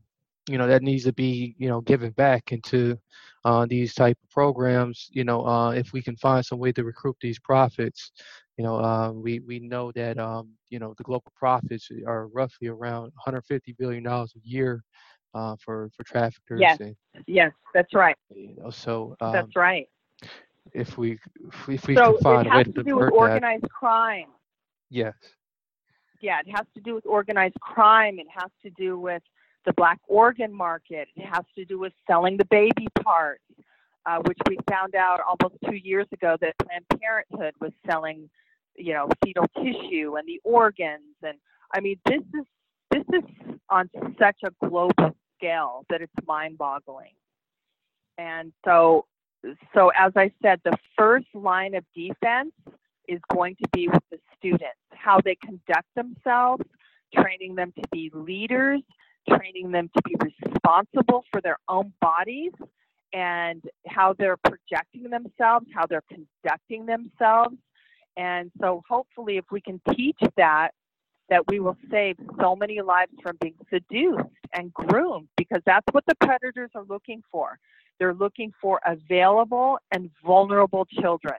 you 0.50 0.58
know 0.58 0.68
that 0.68 0.82
needs 0.82 1.06
to 1.06 1.14
be 1.14 1.56
you 1.58 1.70
know 1.70 1.80
given 1.82 2.12
back 2.12 2.52
into 2.52 2.98
uh, 3.46 3.66
these 3.70 3.94
type 3.94 4.18
of 4.24 4.30
programs. 4.30 5.08
You 5.12 5.24
know, 5.24 5.46
uh, 5.46 5.72
if 5.72 5.94
we 5.94 6.02
can 6.02 6.18
find 6.18 6.46
some 6.46 6.60
way 6.60 6.74
to 6.74 6.84
recruit 6.84 7.16
these 7.22 7.40
profits, 7.40 8.12
you 8.60 8.66
know, 8.66 8.76
uh, 8.76 9.14
we 9.14 9.40
we 9.40 9.58
know 9.60 9.90
that 9.94 10.20
um, 10.20 10.50
you 10.70 10.80
know 10.80 10.94
the 10.98 11.04
global 11.06 11.32
profits 11.34 11.90
are 12.06 12.28
roughly 12.28 12.68
around 12.68 13.04
150 13.04 13.74
billion 13.80 14.04
dollars 14.04 14.34
a 14.36 14.40
year 14.46 14.84
uh, 15.34 15.56
for 15.64 15.90
for 15.96 16.04
traffickers. 16.04 16.60
Yes, 16.60 16.78
and, 16.82 16.96
yes, 17.26 17.54
that's 17.74 17.94
right. 17.94 18.18
You 18.36 18.58
know, 18.58 18.70
so 18.70 19.16
um, 19.22 19.32
that's 19.32 19.56
right. 19.56 19.88
If 20.74 20.98
we 20.98 21.18
if 21.46 21.68
we, 21.68 21.76
if 21.76 21.88
we 21.88 21.96
so 21.96 22.16
can 22.16 22.22
find 22.22 22.48
a 22.48 22.58
way 22.58 22.64
to 22.66 22.74
to 22.74 22.84
do 22.84 22.98
with 22.98 23.14
organized 23.14 23.64
that, 23.64 23.72
crime. 23.72 24.28
yes, 24.90 25.16
Yeah, 26.20 26.42
it 26.46 26.52
has 26.54 26.66
to 26.74 26.82
do 26.82 26.96
with 26.96 27.06
organized 27.06 27.56
crime. 27.62 28.20
It 28.20 28.28
has 28.30 28.52
to 28.64 28.70
do 28.72 29.00
with 29.00 29.24
the 29.66 29.72
black 29.78 30.00
organ 30.10 30.54
market. 30.54 31.08
It 31.16 31.26
has 31.26 31.46
to 31.56 31.64
do 31.64 31.80
with 31.80 31.94
selling 32.08 32.36
the 32.36 32.46
baby 32.52 32.90
parts, 33.02 33.42
uh, 34.06 34.18
which 34.26 34.40
we 34.50 34.58
found 34.70 34.96
out 34.96 35.22
almost 35.22 35.56
two 35.66 35.78
years 35.78 36.08
ago 36.12 36.36
that 36.42 36.58
Planned 36.58 36.84
Parenthood 37.00 37.54
was 37.62 37.72
selling 37.90 38.30
you 38.80 38.94
know 38.94 39.08
fetal 39.24 39.46
tissue 39.58 40.16
and 40.18 40.28
the 40.28 40.40
organs. 40.44 41.16
And 41.24 41.38
i 41.74 41.80
mean 41.80 42.00
this 42.06 42.22
is 42.34 42.46
this 42.92 43.04
is 43.14 43.56
on 43.70 43.90
such 44.20 44.38
a 44.44 44.68
global 44.68 45.16
scale 45.38 45.86
that 45.90 46.02
it's 46.02 46.14
mind 46.28 46.58
boggling 46.58 47.14
and 48.18 48.52
so 48.66 49.06
so 49.74 49.90
as 49.98 50.12
i 50.16 50.32
said 50.42 50.60
the 50.66 50.76
first 50.98 51.28
line 51.34 51.76
of 51.76 51.84
defense 51.96 52.52
is 53.08 53.20
going 53.34 53.56
to 53.56 53.68
be 53.74 53.88
with 53.88 54.04
the 54.12 54.20
students 54.38 54.66
how 54.92 55.20
they 55.24 55.36
conduct 55.36 55.88
themselves 55.96 56.64
training 57.14 57.56
them 57.56 57.72
to 57.76 57.84
be 57.92 58.12
leaders 58.14 58.82
training 59.30 59.72
them 59.72 59.90
to 59.96 60.02
be 60.04 60.16
responsible 60.22 61.24
for 61.32 61.42
their 61.42 61.58
own 61.70 61.94
bodies 62.02 62.52
and 63.14 63.64
how 63.88 64.14
they're 64.14 64.38
projecting 64.38 65.10
themselves 65.10 65.66
how 65.74 65.86
they're 65.86 66.04
conducting 66.10 66.86
themselves 66.86 67.56
and 68.18 68.52
so 68.60 68.84
hopefully 68.88 69.38
if 69.38 69.46
we 69.52 69.62
can 69.62 69.82
teach 69.96 70.20
that, 70.38 70.72
that 71.30 71.44
we 71.48 71.60
will 71.60 71.78
save 71.92 72.18
so 72.40 72.56
many 72.56 72.82
lives 72.82 73.12
from 73.22 73.38
being 73.40 73.56
seduced 73.72 74.24
and 74.54 74.74
groomed 74.74 75.28
because 75.38 75.62
that's 75.66 75.86
what 75.92 76.04
the 76.08 76.16
predators 76.16 76.72
are 76.76 76.84
looking 76.90 77.22
for. 77.32 77.58
They're 78.00 78.14
looking 78.14 78.52
for 78.62 78.80
available 78.86 79.78
and 79.92 80.10
vulnerable 80.26 80.86
children. 80.86 81.36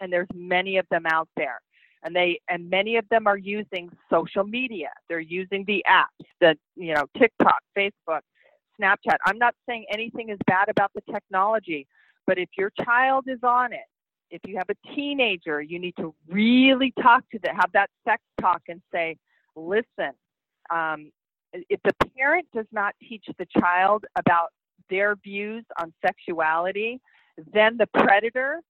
And 0.00 0.12
there's 0.12 0.28
many 0.34 0.78
of 0.78 0.86
them 0.90 1.04
out 1.06 1.28
there. 1.36 1.60
And 2.02 2.16
they 2.16 2.40
and 2.48 2.70
many 2.70 2.96
of 2.96 3.06
them 3.10 3.26
are 3.26 3.36
using 3.36 3.90
social 4.10 4.42
media. 4.42 4.88
They're 5.08 5.20
using 5.20 5.64
the 5.66 5.84
apps, 5.88 6.26
the 6.40 6.56
you 6.74 6.94
know, 6.94 7.04
TikTok, 7.18 7.58
Facebook, 7.76 8.20
Snapchat. 8.80 9.16
I'm 9.26 9.36
not 9.36 9.54
saying 9.68 9.84
anything 9.92 10.30
is 10.30 10.38
bad 10.46 10.70
about 10.70 10.92
the 10.94 11.02
technology, 11.12 11.86
but 12.26 12.38
if 12.38 12.48
your 12.56 12.72
child 12.82 13.24
is 13.28 13.40
on 13.42 13.74
it 13.74 13.84
if 14.30 14.40
you 14.46 14.56
have 14.56 14.68
a 14.70 14.94
teenager, 14.94 15.60
you 15.60 15.78
need 15.78 15.94
to 15.96 16.14
really 16.28 16.92
talk 17.02 17.24
to 17.30 17.38
them, 17.38 17.54
have 17.56 17.72
that 17.72 17.90
sex 18.04 18.22
talk 18.40 18.62
and 18.68 18.80
say, 18.92 19.16
listen, 19.56 20.12
um, 20.70 21.10
if 21.52 21.80
the 21.84 21.92
parent 22.16 22.46
does 22.54 22.66
not 22.72 22.94
teach 23.08 23.24
the 23.38 23.46
child 23.58 24.04
about 24.16 24.48
their 24.88 25.16
views 25.16 25.64
on 25.80 25.92
sexuality, 26.04 27.00
then 27.52 27.76
the 27.76 27.86
predator 27.94 28.60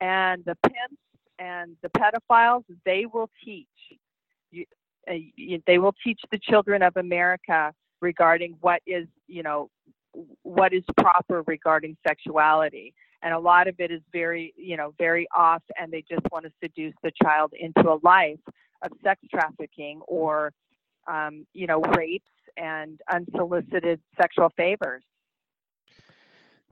and 0.00 0.44
the 0.44 0.56
pimps 0.64 1.02
and 1.38 1.76
the 1.82 1.90
pedophiles, 1.90 2.64
they 2.84 3.04
will 3.06 3.30
teach. 3.44 3.66
You, 4.50 4.64
uh, 5.10 5.14
you, 5.36 5.62
they 5.66 5.78
will 5.78 5.94
teach 6.04 6.20
the 6.30 6.38
children 6.38 6.82
of 6.82 6.96
America 6.96 7.72
regarding 8.00 8.56
what 8.60 8.80
is, 8.86 9.06
you 9.26 9.42
know, 9.42 9.68
what 10.42 10.72
is 10.72 10.82
proper 10.96 11.42
regarding 11.46 11.96
sexuality 12.06 12.94
and 13.22 13.34
a 13.34 13.38
lot 13.38 13.68
of 13.68 13.74
it 13.78 13.90
is 13.90 14.00
very 14.12 14.52
you 14.56 14.76
know 14.76 14.92
very 14.98 15.26
off 15.36 15.62
and 15.78 15.92
they 15.92 16.04
just 16.08 16.22
want 16.32 16.44
to 16.44 16.52
seduce 16.62 16.94
the 17.02 17.12
child 17.22 17.52
into 17.58 17.90
a 17.90 17.98
life 18.02 18.40
of 18.82 18.90
sex 19.02 19.20
trafficking 19.30 20.00
or 20.06 20.52
um, 21.08 21.46
you 21.52 21.66
know 21.66 21.80
rapes 21.96 22.30
and 22.56 23.00
unsolicited 23.12 24.00
sexual 24.20 24.50
favors. 24.56 25.02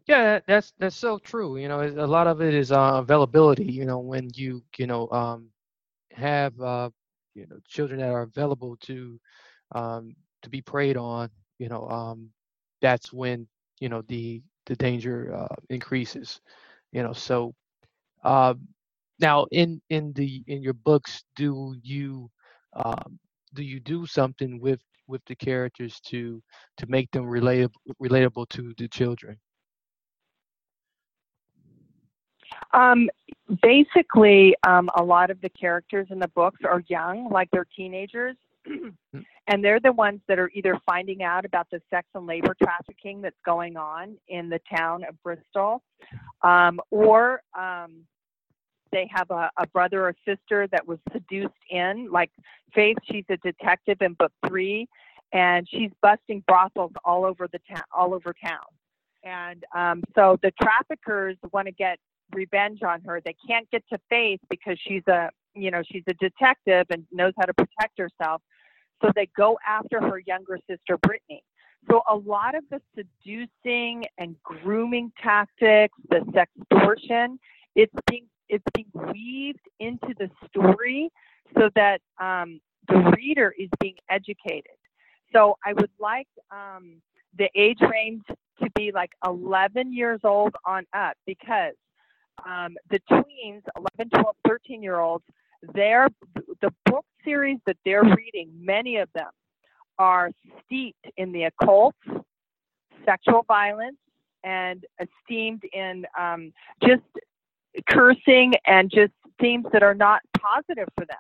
Yeah 0.07 0.40
that's 0.47 0.73
that's 0.78 0.97
so 0.97 1.19
true 1.19 1.57
you 1.59 1.69
know 1.69 1.81
a 1.83 2.07
lot 2.07 2.26
of 2.26 2.40
it 2.40 2.55
is 2.55 2.73
uh, 2.73 2.95
availability 2.97 3.64
you 3.64 3.85
know 3.85 3.99
when 3.99 4.28
you 4.35 4.62
you 4.78 4.87
know 4.87 5.09
um, 5.11 5.50
have 6.12 6.59
uh, 6.61 6.90
you 7.35 7.47
know 7.49 7.59
children 7.69 8.00
that 8.00 8.11
are 8.11 8.23
available 8.23 8.76
to 8.83 9.19
um, 9.73 10.14
to 10.43 10.50
be 10.50 10.61
preyed 10.61 10.97
on 10.97 11.31
you 11.59 11.69
know 11.69 11.88
um, 11.88 12.31
that's 12.81 13.12
when 13.12 13.47
you 13.81 13.88
know 13.88 14.02
the 14.02 14.43
the 14.68 14.76
danger 14.76 15.34
uh, 15.34 15.54
increases 15.70 16.40
you 16.92 17.02
know 17.02 17.12
so 17.12 17.52
uh, 18.25 18.54
now 19.18 19.46
in 19.50 19.80
in 19.90 20.12
the 20.12 20.42
in 20.46 20.62
your 20.62 20.75
books 20.75 21.25
do 21.34 21.75
you 21.82 22.30
um, 22.75 23.18
do 23.54 23.62
you 23.62 23.80
do 23.80 24.06
something 24.06 24.60
with 24.60 24.80
with 25.06 25.25
the 25.26 25.34
characters 25.34 26.00
to 26.06 26.42
to 26.76 26.87
make 26.87 27.10
them 27.10 27.25
relatable 27.25 27.70
relatable 28.00 28.48
to 28.50 28.72
the 28.78 28.88
children? 28.88 29.37
Um, 32.72 33.08
basically 33.62 34.54
um, 34.66 34.90
a 34.96 35.02
lot 35.02 35.30
of 35.30 35.40
the 35.40 35.48
characters 35.48 36.08
in 36.10 36.18
the 36.18 36.28
books 36.28 36.60
are 36.64 36.82
young 36.88 37.28
like 37.30 37.48
they're 37.50 37.66
teenagers 37.76 38.37
and 39.47 39.65
they're 39.65 39.81
the 39.81 39.93
ones 39.93 40.21
that 40.29 40.38
are 40.38 40.50
either 40.55 40.79
finding 40.87 41.23
out 41.23 41.45
about 41.45 41.67
the 41.71 41.81
sex 41.91 42.07
and 42.15 42.27
labor 42.27 42.55
trafficking 42.62 43.21
that's 43.21 43.37
going 43.45 43.77
on 43.77 44.17
in 44.29 44.49
the 44.49 44.61
town 44.75 45.05
of 45.05 45.21
Bristol, 45.23 45.83
um, 46.43 46.81
or 46.91 47.43
um, 47.59 48.05
they 48.93 49.09
have 49.12 49.31
a, 49.31 49.50
a 49.59 49.67
brother 49.69 50.07
or 50.09 50.15
sister 50.27 50.67
that 50.73 50.87
was 50.87 50.99
seduced 51.12 51.53
in. 51.71 52.09
Like 52.11 52.31
Faith, 52.75 52.97
she's 53.11 53.25
a 53.31 53.37
detective 53.38 53.99
in 54.00 54.15
book 54.15 54.33
three, 54.47 54.87
and 55.33 55.67
she's 55.69 55.91
busting 56.03 56.45
brothels 56.47 56.93
all 57.05 57.25
over 57.25 57.49
the 57.50 57.61
town, 57.73 57.85
all 57.97 58.15
over 58.15 58.35
town. 58.45 58.59
And 59.25 59.65
um, 59.75 60.03
so 60.15 60.38
the 60.43 60.53
traffickers 60.61 61.37
want 61.53 61.67
to 61.67 61.73
get 61.73 61.99
revenge 62.33 62.83
on 62.83 63.00
her. 63.03 63.21
They 63.25 63.35
can't 63.47 63.69
get 63.71 63.83
to 63.93 63.99
Faith 64.09 64.41
because 64.49 64.79
she's 64.87 65.03
a, 65.09 65.31
you 65.62 65.71
know, 65.71 65.83
she's 65.91 66.05
a 66.09 66.15
detective 66.15 66.87
and 66.91 67.05
knows 67.12 67.33
how 67.38 67.47
to 67.47 67.55
protect 67.55 67.99
herself. 67.99 68.43
So 69.03 69.11
they 69.15 69.29
go 69.37 69.59
after 69.67 70.00
her 70.00 70.19
younger 70.19 70.59
sister, 70.69 70.99
Brittany. 70.99 71.43
So 71.91 72.03
a 72.11 72.17
lot 72.17 72.55
of 72.55 72.65
the 72.71 72.81
seducing 72.97 74.05
and 74.19 74.37
grooming 74.43 75.12
tactics, 75.23 75.97
the 76.11 76.21
sextortion, 76.73 77.38
it's 77.75 77.95
being 78.11 78.27
it's 78.49 78.65
being 78.75 78.88
weaved 79.12 79.67
into 79.79 80.15
the 80.19 80.31
story 80.49 81.11
so 81.57 81.69
that 81.75 82.00
um, 82.19 82.61
the 82.88 82.97
reader 83.17 83.55
is 83.59 83.69
being 83.79 83.97
educated. 84.11 84.73
So 85.35 85.57
I 85.65 85.75
would 85.75 85.91
like 86.00 86.29
um, 86.50 87.03
the 87.37 87.50
age 87.55 87.81
range 87.81 88.23
to 88.62 88.71
be 88.75 88.91
like 88.93 89.11
11 89.27 89.93
years 89.93 90.21
old 90.25 90.55
on 90.65 90.87
up 90.95 91.17
because 91.27 91.75
um, 92.47 92.77
the 92.91 93.00
tweens, 93.11 93.62
11, 93.77 94.11
12, 94.15 94.37
13 94.47 94.83
year 94.83 95.00
olds, 95.00 95.25
they're 95.75 96.09
the 96.61 96.73
book 96.87 97.05
series 97.25 97.59
that 97.67 97.77
they're 97.85 98.05
reading, 98.05 98.50
many 98.59 98.97
of 98.97 99.09
them 99.15 99.31
are 99.99 100.31
steeped 100.65 101.07
in 101.17 101.33
the 101.33 101.45
occult, 101.45 101.95
sexual 103.05 103.45
violence, 103.49 103.97
and 104.45 104.85
esteemed 105.00 105.62
in 105.73 106.07
um, 106.19 106.53
just 106.83 107.03
cursing 107.88 108.55
and 108.67 108.91
just 108.91 109.12
themes 109.40 109.66
that 109.73 109.83
are 109.83 109.94
not 109.94 110.21
positive 110.38 110.88
for 110.97 111.05
them. 111.05 111.16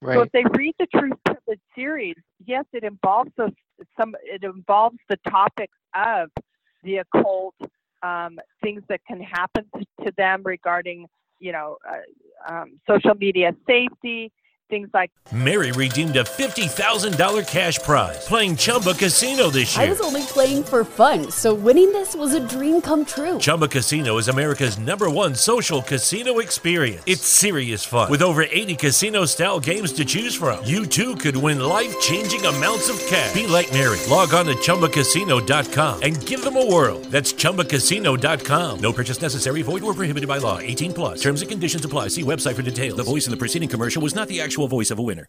Right. 0.00 0.16
So 0.16 0.22
if 0.22 0.32
they 0.32 0.44
read 0.56 0.74
the 0.78 0.86
True 0.86 1.12
Privilege 1.24 1.60
series, 1.74 2.16
yes, 2.44 2.64
it 2.72 2.82
involves 2.82 3.30
those, 3.36 3.52
some. 3.96 4.16
It 4.24 4.42
involves 4.42 4.96
the 5.08 5.16
topics 5.28 5.76
of 5.94 6.28
the 6.82 6.98
occult, 6.98 7.54
um, 8.02 8.38
things 8.62 8.82
that 8.88 9.00
can 9.06 9.20
happen 9.20 9.64
to 10.04 10.12
them 10.16 10.42
regarding, 10.44 11.06
you 11.42 11.52
know, 11.52 11.76
uh, 11.86 12.52
um, 12.52 12.80
social 12.88 13.14
media 13.14 13.54
safety, 13.66 14.32
things 14.72 14.88
like 14.94 15.10
Mary 15.32 15.70
redeemed 15.72 16.16
a 16.16 16.24
$50,000 16.24 17.46
cash 17.46 17.78
prize 17.80 18.26
playing 18.26 18.56
Chumba 18.56 18.94
Casino 18.94 19.50
this 19.50 19.76
year. 19.76 19.84
I 19.84 19.90
was 19.90 20.00
only 20.00 20.22
playing 20.22 20.64
for 20.64 20.82
fun, 20.82 21.30
so 21.30 21.52
winning 21.52 21.92
this 21.92 22.16
was 22.16 22.32
a 22.32 22.40
dream 22.40 22.80
come 22.80 23.04
true. 23.04 23.38
Chumba 23.38 23.68
Casino 23.68 24.16
is 24.16 24.28
America's 24.28 24.78
number 24.78 25.10
one 25.10 25.34
social 25.34 25.82
casino 25.82 26.38
experience. 26.38 27.02
It's 27.04 27.26
serious 27.26 27.84
fun. 27.84 28.10
With 28.10 28.22
over 28.22 28.44
80 28.44 28.76
casino 28.76 29.26
style 29.26 29.60
games 29.60 29.92
to 29.92 30.06
choose 30.06 30.34
from, 30.34 30.64
you 30.64 30.86
too 30.86 31.16
could 31.16 31.36
win 31.36 31.60
life 31.60 31.94
changing 32.00 32.46
amounts 32.46 32.88
of 32.88 32.98
cash. 33.10 33.34
Be 33.34 33.46
like 33.46 33.70
Mary. 33.72 33.98
Log 34.08 34.32
on 34.32 34.46
to 34.46 34.54
ChumbaCasino.com 34.54 36.02
and 36.02 36.26
give 36.26 36.42
them 36.42 36.56
a 36.56 36.64
whirl. 36.64 36.98
That's 37.10 37.34
ChumbaCasino.com. 37.34 38.80
No 38.80 38.92
purchase 38.92 39.20
necessary. 39.20 39.60
Void 39.60 39.82
where 39.82 39.94
prohibited 39.94 40.28
by 40.28 40.38
law. 40.38 40.60
18 40.60 40.94
plus. 40.94 41.20
Terms 41.20 41.42
and 41.42 41.50
conditions 41.50 41.84
apply. 41.84 42.08
See 42.08 42.22
website 42.22 42.54
for 42.54 42.62
details. 42.62 42.96
The 42.96 43.10
voice 43.12 43.26
in 43.26 43.30
the 43.30 43.42
preceding 43.42 43.68
commercial 43.68 44.02
was 44.02 44.14
not 44.14 44.28
the 44.28 44.40
actual 44.40 44.61
voice 44.68 44.90
of 44.90 44.98
a 44.98 45.02
winner. 45.02 45.28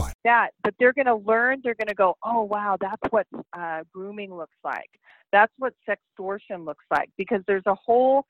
That, 0.23 0.51
but 0.63 0.73
they're 0.79 0.93
going 0.93 1.07
to 1.07 1.15
learn. 1.15 1.61
They're 1.63 1.75
going 1.75 1.87
to 1.87 1.95
go, 1.95 2.17
oh 2.23 2.43
wow, 2.43 2.77
that's 2.79 3.01
what 3.09 3.27
uh, 3.53 3.83
grooming 3.93 4.35
looks 4.35 4.57
like. 4.63 4.89
That's 5.31 5.51
what 5.57 5.73
sextortion 5.87 6.65
looks 6.65 6.85
like. 6.91 7.09
Because 7.17 7.41
there's 7.47 7.65
a 7.65 7.75
whole 7.75 8.25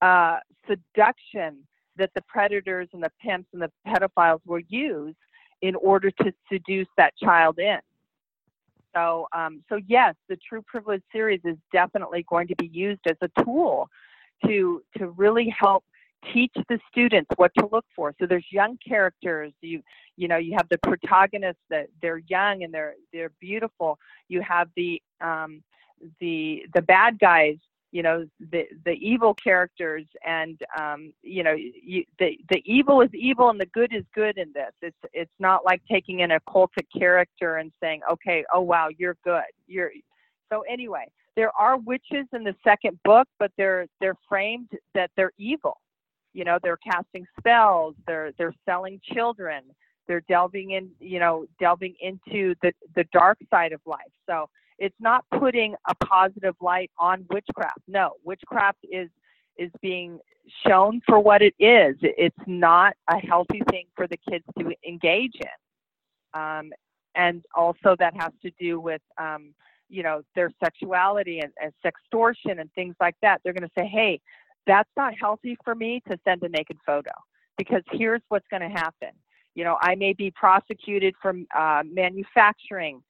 uh, 0.00 0.38
seduction 0.68 1.58
that 1.96 2.10
the 2.14 2.22
predators 2.22 2.88
and 2.92 3.02
the 3.02 3.10
pimps 3.20 3.48
and 3.52 3.62
the 3.62 3.70
pedophiles 3.86 4.40
will 4.46 4.62
use 4.68 5.14
in 5.62 5.74
order 5.76 6.10
to 6.10 6.32
seduce 6.52 6.88
that 6.96 7.16
child 7.16 7.58
in. 7.58 7.78
So, 8.94 9.26
um, 9.32 9.62
so 9.68 9.80
yes, 9.86 10.14
the 10.28 10.36
True 10.48 10.62
Privilege 10.62 11.02
series 11.12 11.40
is 11.44 11.56
definitely 11.72 12.24
going 12.28 12.46
to 12.48 12.54
be 12.56 12.68
used 12.68 13.00
as 13.08 13.16
a 13.22 13.42
tool 13.42 13.88
to 14.46 14.82
to 14.98 15.08
really 15.10 15.54
help 15.58 15.84
teach 16.32 16.52
the 16.68 16.78
students 16.90 17.30
what 17.36 17.52
to 17.58 17.68
look 17.70 17.84
for. 17.94 18.14
So 18.20 18.26
there's 18.26 18.46
young 18.50 18.78
characters. 18.86 19.52
You 19.60 19.82
you 20.16 20.28
know 20.28 20.36
you 20.36 20.54
have 20.56 20.68
the 20.68 20.78
protagonists 20.78 21.62
that 21.70 21.88
they're 22.00 22.22
young 22.28 22.62
and 22.62 22.72
they're 22.72 22.94
they're 23.12 23.32
beautiful. 23.40 23.98
You 24.28 24.40
have 24.42 24.68
the 24.76 25.00
um, 25.20 25.62
the 26.20 26.64
the 26.74 26.82
bad 26.82 27.18
guys. 27.18 27.56
You 27.92 28.02
know 28.02 28.26
the 28.50 28.64
the 28.84 28.92
evil 28.92 29.34
characters, 29.34 30.04
and 30.26 30.60
um, 30.78 31.12
you 31.22 31.44
know 31.44 31.54
you, 31.54 32.04
the 32.18 32.36
the 32.50 32.60
evil 32.64 33.00
is 33.02 33.10
evil 33.14 33.50
and 33.50 33.60
the 33.60 33.66
good 33.66 33.94
is 33.94 34.04
good 34.14 34.36
in 34.36 34.52
this. 34.52 34.72
It's 34.82 34.96
it's 35.12 35.34
not 35.38 35.64
like 35.64 35.80
taking 35.90 36.22
an 36.22 36.30
occultic 36.30 36.86
character 36.96 37.58
and 37.58 37.70
saying, 37.80 38.00
okay, 38.10 38.44
oh 38.52 38.62
wow, 38.62 38.88
you're 38.98 39.16
good. 39.24 39.44
You're 39.66 39.92
so 40.52 40.62
anyway. 40.62 41.10
There 41.36 41.50
are 41.58 41.78
witches 41.78 42.26
in 42.32 42.44
the 42.44 42.54
second 42.62 42.96
book, 43.04 43.26
but 43.40 43.50
they're 43.56 43.86
they're 44.00 44.16
framed 44.28 44.70
that 44.94 45.10
they're 45.16 45.32
evil 45.36 45.78
you 46.34 46.44
know 46.44 46.58
they're 46.62 46.78
casting 46.78 47.26
spells 47.38 47.94
they're 48.06 48.32
they're 48.36 48.54
selling 48.66 49.00
children 49.12 49.62
they're 50.06 50.24
delving 50.28 50.72
in 50.72 50.90
you 51.00 51.18
know 51.18 51.46
delving 51.58 51.94
into 52.00 52.54
the 52.62 52.72
the 52.94 53.04
dark 53.12 53.38
side 53.50 53.72
of 53.72 53.80
life. 53.86 54.00
So 54.28 54.48
it's 54.78 54.96
not 55.00 55.24
putting 55.38 55.74
a 55.88 55.94
positive 56.04 56.54
light 56.60 56.90
on 56.98 57.24
witchcraft. 57.30 57.80
No 57.88 58.12
witchcraft 58.24 58.78
is 58.90 59.08
is 59.56 59.70
being 59.80 60.18
shown 60.66 61.00
for 61.06 61.20
what 61.20 61.42
it 61.42 61.54
is. 61.58 61.96
It's 62.02 62.36
not 62.46 62.94
a 63.08 63.18
healthy 63.18 63.62
thing 63.70 63.86
for 63.96 64.06
the 64.06 64.18
kids 64.28 64.44
to 64.58 64.72
engage 64.86 65.36
in. 65.40 66.40
Um, 66.40 66.72
and 67.14 67.44
also 67.54 67.94
that 67.98 68.12
has 68.18 68.32
to 68.42 68.50
do 68.58 68.80
with 68.80 69.00
um, 69.18 69.54
you 69.88 70.02
know 70.02 70.22
their 70.34 70.50
sexuality 70.62 71.40
and, 71.40 71.52
and 71.62 71.72
sextortion 71.84 72.60
and 72.60 72.70
things 72.74 72.96
like 73.00 73.16
that. 73.22 73.40
They're 73.42 73.54
going 73.54 73.68
to 73.68 73.74
say 73.78 73.86
hey 73.86 74.20
that's 74.66 74.90
not 74.96 75.14
healthy 75.20 75.56
for 75.64 75.74
me 75.74 76.02
to 76.10 76.18
send 76.24 76.42
a 76.42 76.48
naked 76.48 76.78
photo 76.84 77.10
because 77.58 77.82
here's 77.92 78.22
what's 78.28 78.46
going 78.50 78.62
to 78.62 78.68
happen. 78.68 79.10
You 79.54 79.64
know, 79.64 79.78
I 79.80 79.94
may 79.94 80.12
be 80.12 80.30
prosecuted 80.32 81.14
for 81.22 81.34
uh, 81.56 81.82
manufacturing 81.90 83.02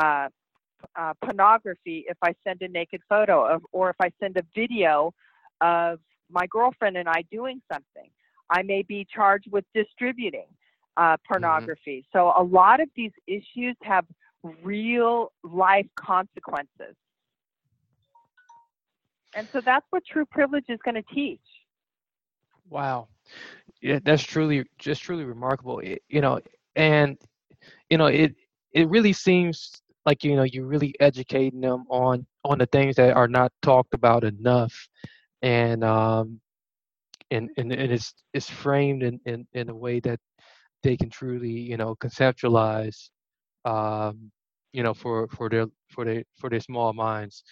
uh, 0.00 0.28
uh, 0.96 1.14
pornography 1.24 2.04
if 2.08 2.16
I 2.22 2.34
send 2.46 2.62
a 2.62 2.68
naked 2.68 3.00
photo 3.08 3.44
of, 3.46 3.62
or 3.72 3.90
if 3.90 3.96
I 4.00 4.10
send 4.20 4.36
a 4.36 4.42
video 4.54 5.12
of 5.60 5.98
my 6.30 6.46
girlfriend 6.46 6.96
and 6.96 7.08
I 7.08 7.24
doing 7.30 7.60
something. 7.72 8.10
I 8.50 8.62
may 8.62 8.82
be 8.82 9.06
charged 9.12 9.48
with 9.50 9.64
distributing 9.74 10.46
uh, 10.96 11.16
Mm-hmm. 11.40 11.68
pornography. 11.68 12.04
So 12.12 12.32
a 12.36 12.42
lot 12.42 12.80
of 12.80 12.88
these 12.96 13.12
issues 13.26 13.76
have 13.82 14.04
real 14.62 15.32
life 15.42 15.86
consequences. 15.96 16.94
And 19.34 19.48
so 19.52 19.60
that's 19.64 19.86
what 19.90 20.04
true 20.06 20.24
privilege 20.26 20.66
is 20.68 20.78
going 20.84 20.94
to 20.96 21.02
teach. 21.14 21.40
Wow, 22.68 23.08
yeah, 23.82 23.98
that's 24.04 24.22
truly 24.22 24.64
just 24.78 25.02
truly 25.02 25.24
remarkable. 25.24 25.78
It, 25.80 26.02
you 26.08 26.20
know, 26.20 26.40
and 26.76 27.18
you 27.90 27.98
know 27.98 28.06
it 28.06 28.34
it 28.72 28.88
really 28.88 29.12
seems 29.12 29.72
like 30.06 30.24
you 30.24 30.36
know 30.36 30.44
you're 30.44 30.66
really 30.66 30.94
educating 31.00 31.60
them 31.60 31.84
on 31.88 32.26
on 32.44 32.58
the 32.58 32.66
things 32.66 32.96
that 32.96 33.16
are 33.16 33.28
not 33.28 33.52
talked 33.62 33.94
about 33.94 34.24
enough, 34.24 34.88
and 35.42 35.84
um 35.84 36.40
and 37.30 37.50
and, 37.56 37.72
and 37.72 37.92
it's 37.92 38.14
it's 38.32 38.50
framed 38.50 39.02
in, 39.02 39.20
in 39.26 39.46
in 39.52 39.68
a 39.68 39.74
way 39.74 40.00
that 40.00 40.18
they 40.82 40.96
can 40.96 41.10
truly 41.10 41.50
you 41.50 41.76
know 41.76 41.94
conceptualize 41.96 43.10
um 43.64 44.30
you 44.72 44.82
know 44.82 44.94
for 44.94 45.28
for 45.28 45.48
their 45.48 45.66
for 45.90 46.04
their 46.04 46.22
for 46.36 46.48
their 46.50 46.60
small 46.60 46.92
minds 46.92 47.42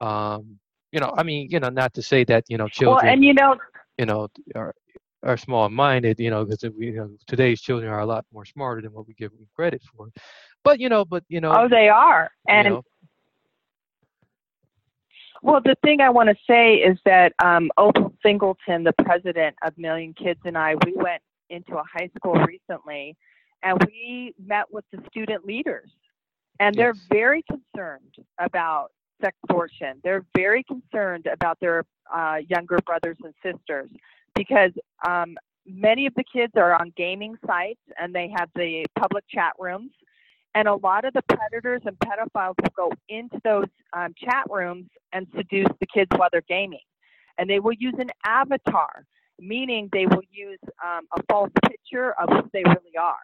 um 0.00 0.58
you 0.92 1.00
know 1.00 1.12
i 1.16 1.22
mean 1.22 1.48
you 1.50 1.60
know 1.60 1.68
not 1.68 1.92
to 1.94 2.02
say 2.02 2.24
that 2.24 2.44
you 2.48 2.56
know 2.58 2.68
children 2.68 3.08
Well, 3.08 3.12
and 3.12 3.24
you 3.24 3.34
know, 3.34 3.56
you 3.98 4.06
know 4.06 4.28
are 4.54 4.74
are 5.22 5.36
small 5.36 5.68
minded 5.68 6.18
you 6.20 6.30
know 6.30 6.44
because 6.44 6.72
we 6.78 6.86
you 6.86 6.92
know 6.96 7.10
today's 7.26 7.60
children 7.60 7.90
are 7.90 8.00
a 8.00 8.06
lot 8.06 8.24
more 8.32 8.44
smarter 8.44 8.82
than 8.82 8.92
what 8.92 9.06
we 9.06 9.14
give 9.14 9.30
them 9.32 9.46
credit 9.54 9.82
for 9.96 10.08
but 10.64 10.80
you 10.80 10.88
know 10.88 11.04
but 11.04 11.24
you 11.28 11.40
know 11.40 11.52
oh, 11.56 11.68
they 11.68 11.88
are. 11.88 12.30
you 12.48 12.54
And 12.54 12.68
know, 12.68 12.82
Well, 15.42 15.60
the 15.62 15.76
thing 15.84 16.00
I 16.00 16.10
want 16.10 16.28
to 16.30 16.36
say 16.46 16.76
is 16.76 16.98
that 17.04 17.32
um, 17.42 17.70
Opal 17.76 18.12
Singleton, 18.22 18.84
the 18.84 18.92
president 19.04 19.56
of 19.64 19.76
Million 19.78 20.14
Kids, 20.14 20.40
and 20.44 20.56
I, 20.58 20.74
we 20.84 20.94
went 20.96 21.22
into 21.50 21.76
a 21.76 21.82
high 21.84 22.10
school 22.16 22.34
recently, 22.34 23.16
and 23.62 23.78
we 23.86 24.34
met 24.44 24.64
with 24.72 24.84
the 24.92 24.98
student 25.08 25.44
leaders, 25.46 25.90
and 26.60 26.76
they're 26.76 26.96
Yes. 26.96 27.08
very 27.10 27.44
concerned 27.44 28.14
about 28.40 28.90
sextortion. 29.22 30.02
They're 30.02 30.24
very 30.36 30.62
concerned 30.64 31.26
about 31.26 31.58
their 31.60 31.84
uh, 32.12 32.38
younger 32.48 32.78
brothers 32.84 33.16
and 33.24 33.34
sisters 33.42 33.90
because 34.34 34.72
um, 35.06 35.36
many 35.66 36.06
of 36.06 36.14
the 36.14 36.24
kids 36.24 36.52
are 36.56 36.74
on 36.74 36.92
gaming 36.96 37.36
sites 37.46 37.80
and 37.98 38.14
they 38.14 38.32
have 38.36 38.48
the 38.54 38.84
public 38.98 39.24
chat 39.28 39.52
rooms. 39.58 39.90
And 40.54 40.68
a 40.68 40.74
lot 40.74 41.04
of 41.04 41.12
the 41.12 41.22
predators 41.22 41.82
and 41.84 41.98
pedophiles 41.98 42.54
will 42.62 42.72
go 42.74 42.92
into 43.08 43.38
those 43.44 43.66
um, 43.92 44.14
chat 44.18 44.44
rooms 44.48 44.86
and 45.12 45.26
seduce 45.36 45.68
the 45.80 45.86
kids 45.86 46.08
while 46.16 46.30
they're 46.32 46.42
gaming. 46.48 46.80
And 47.36 47.50
they 47.50 47.60
will 47.60 47.74
use 47.74 47.94
an 47.98 48.08
avatar, 48.24 49.04
meaning 49.38 49.90
they 49.92 50.06
will 50.06 50.22
use 50.30 50.58
um, 50.82 51.06
a 51.14 51.22
false 51.30 51.50
picture 51.68 52.12
of 52.12 52.30
who 52.30 52.50
they 52.54 52.62
really 52.64 52.96
are. 52.98 53.18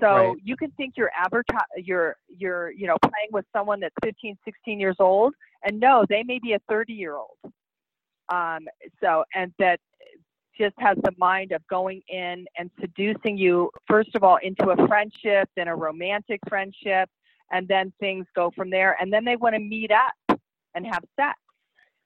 So 0.00 0.06
Right. 0.06 0.36
you 0.42 0.56
can 0.56 0.70
think 0.72 0.94
you're 0.96 1.10
adverti- 1.18 1.58
you're 1.76 2.16
you're 2.28 2.70
you 2.70 2.86
know 2.86 2.96
playing 3.02 3.30
with 3.32 3.44
someone 3.52 3.80
that's 3.80 3.94
15, 4.04 4.36
16 4.44 4.80
years 4.80 4.96
old, 4.98 5.34
and 5.64 5.80
no, 5.80 6.04
they 6.08 6.22
may 6.22 6.38
be 6.38 6.52
a 6.52 6.58
30 6.68 6.92
year 6.92 7.16
old. 7.16 7.36
Um, 8.28 8.68
so 9.00 9.24
and 9.34 9.52
that 9.58 9.80
just 10.58 10.74
has 10.78 10.96
the 11.04 11.12
mind 11.16 11.52
of 11.52 11.66
going 11.68 12.02
in 12.08 12.44
and 12.58 12.70
seducing 12.80 13.38
you 13.38 13.70
first 13.86 14.14
of 14.14 14.24
all 14.24 14.38
into 14.42 14.70
a 14.70 14.86
friendship, 14.88 15.48
then 15.56 15.68
a 15.68 15.76
romantic 15.76 16.40
friendship, 16.48 17.08
and 17.52 17.66
then 17.68 17.92
things 18.00 18.26
go 18.34 18.50
from 18.54 18.70
there. 18.70 18.96
And 19.00 19.12
then 19.12 19.24
they 19.24 19.36
want 19.36 19.54
to 19.54 19.60
meet 19.60 19.90
up 19.90 20.40
and 20.74 20.86
have 20.86 21.04
sex. 21.16 21.38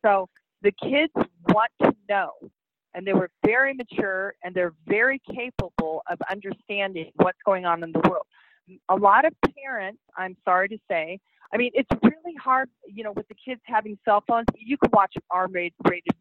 So 0.05 0.29
the 0.63 0.73
kids 0.73 1.13
want 1.49 1.71
to 1.83 1.93
know, 2.09 2.31
and 2.95 3.07
they 3.07 3.13
were 3.13 3.31
very 3.45 3.75
mature 3.75 4.35
and 4.43 4.55
they're 4.55 4.75
very 4.87 5.21
capable 5.31 6.03
of 6.11 6.19
understanding 6.31 7.11
what's 7.17 7.39
going 7.45 7.65
on 7.65 7.83
in 7.83 7.93
the 7.93 8.01
world. 8.09 8.27
A 8.91 8.97
lot 8.97 9.25
of 9.25 9.33
parents, 9.65 10.01
I'm 10.17 10.37
sorry 10.45 10.69
to 10.69 10.79
say, 10.89 11.19
I 11.53 11.59
mean, 11.59 11.71
it's 11.75 11.89
really 12.03 12.35
hard, 12.43 12.71
you 12.87 13.05
know, 13.05 13.13
with 13.13 13.29
the 13.29 13.35
kids 13.35 13.61
having 13.65 13.99
cell 14.05 14.25
phones. 14.27 14.47
You 14.57 14.79
can 14.79 14.91
watch 14.93 15.15
R-rated 15.31 15.75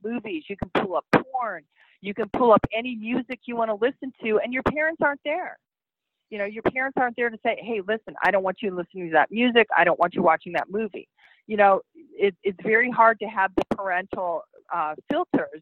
movies, 0.04 0.44
you 0.50 0.58
can 0.58 0.70
pull 0.76 0.96
up 0.96 1.06
porn, 1.16 1.64
you 2.02 2.14
can 2.14 2.30
pull 2.34 2.52
up 2.52 2.62
any 2.74 2.96
music 2.96 3.40
you 3.46 3.56
want 3.56 3.70
to 3.70 3.76
listen 3.76 4.12
to, 4.24 4.40
and 4.40 4.52
your 4.52 4.64
parents 4.64 5.02
aren't 5.02 5.22
there. 5.24 5.58
You 6.30 6.38
know, 6.38 6.46
your 6.46 6.64
parents 6.64 6.98
aren't 7.00 7.16
there 7.18 7.30
to 7.30 7.38
say, 7.46 7.60
"Hey, 7.62 7.82
listen, 7.86 8.16
I 8.24 8.32
don't 8.32 8.44
want 8.44 8.58
you 8.62 8.72
listening 8.72 9.08
to 9.08 9.14
that 9.14 9.32
music. 9.32 9.68
I 9.78 9.84
don't 9.84 10.00
want 10.00 10.16
you 10.16 10.22
watching 10.22 10.54
that 10.54 10.70
movie." 10.70 11.08
You 11.48 11.58
know, 11.58 11.82
it, 11.94 12.36
it's 12.44 12.58
very 12.64 12.90
hard 12.90 13.20
to 13.20 13.26
have 13.26 13.52
the 13.56 13.76
parental 13.76 14.44
uh, 14.74 14.96
filters 15.10 15.62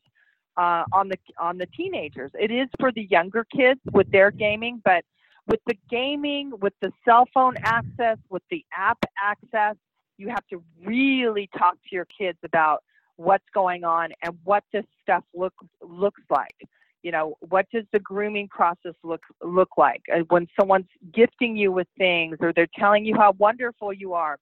uh, 0.59 0.83
on 0.91 1.07
the 1.07 1.17
on 1.39 1.57
the 1.57 1.65
teenagers. 1.67 2.31
It 2.37 2.51
is 2.51 2.67
for 2.79 2.91
the 2.91 3.03
younger 3.03 3.45
kids 3.45 3.79
with 3.93 4.11
their 4.11 4.29
gaming, 4.29 4.81
but 4.83 5.05
with 5.47 5.61
the 5.65 5.77
gaming, 5.89 6.51
with 6.59 6.73
the 6.81 6.91
cell 7.05 7.27
phone 7.33 7.55
access, 7.63 8.17
with 8.29 8.43
the 8.51 8.63
app 8.75 8.97
access, 9.17 9.77
you 10.17 10.27
have 10.27 10.45
to 10.49 10.61
really 10.85 11.49
talk 11.57 11.75
to 11.75 11.95
your 11.95 12.05
kids 12.05 12.37
about 12.43 12.83
what's 13.15 13.45
going 13.53 13.83
on 13.85 14.09
and 14.21 14.37
what 14.43 14.63
this 14.73 14.85
stuff 15.01 15.23
look 15.33 15.53
looks 15.81 16.21
like. 16.29 16.55
You 17.03 17.13
know, 17.13 17.35
what 17.39 17.65
does 17.73 17.85
the 17.93 17.99
grooming 17.99 18.49
process 18.49 18.95
look 19.01 19.21
look 19.41 19.69
like? 19.77 20.01
Uh, 20.13 20.19
When 20.27 20.45
someone's 20.59 20.89
gifting 21.13 21.55
you 21.55 21.71
with 21.71 21.87
things 21.97 22.37
or 22.41 22.51
they're 22.51 22.67
telling 22.77 23.05
you 23.05 23.15
how 23.15 23.31
wonderful 23.37 23.93
you 23.93 24.13
are 24.13 24.37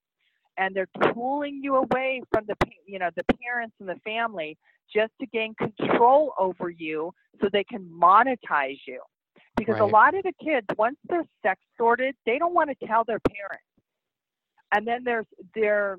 and 0.58 0.76
they're 0.76 0.89
pulling 1.13 1.62
you 1.63 1.76
away 1.76 2.22
from 2.32 2.46
the 2.48 2.56
you 2.86 3.00
know 3.00 3.10
the 3.15 3.24
parents 3.41 3.76
and 3.80 3.89
the 3.89 4.00
family 4.04 4.58
just 4.93 5.12
to 5.20 5.28
gain 5.28 5.54
control 5.56 6.34
over 6.39 6.70
you 6.70 7.12
so 7.41 7.50
they 7.52 7.63
can 7.63 7.89
monetize 7.89 8.80
you. 8.88 9.02
Because 9.56 9.80
a 9.80 9.86
lot 9.86 10.13
of 10.15 10.24
the 10.24 10.34
kids 10.43 10.67
once 10.78 10.98
they're 11.10 11.26
sex 11.43 11.60
sorted 11.78 12.15
they 12.26 12.38
don't 12.38 12.54
want 12.54 12.70
to 12.70 12.88
tell 12.88 13.04
their 13.04 13.20
parents. 13.20 13.65
And 14.74 14.88
then 14.88 15.04
there's 15.04 15.26
they're 15.56 15.98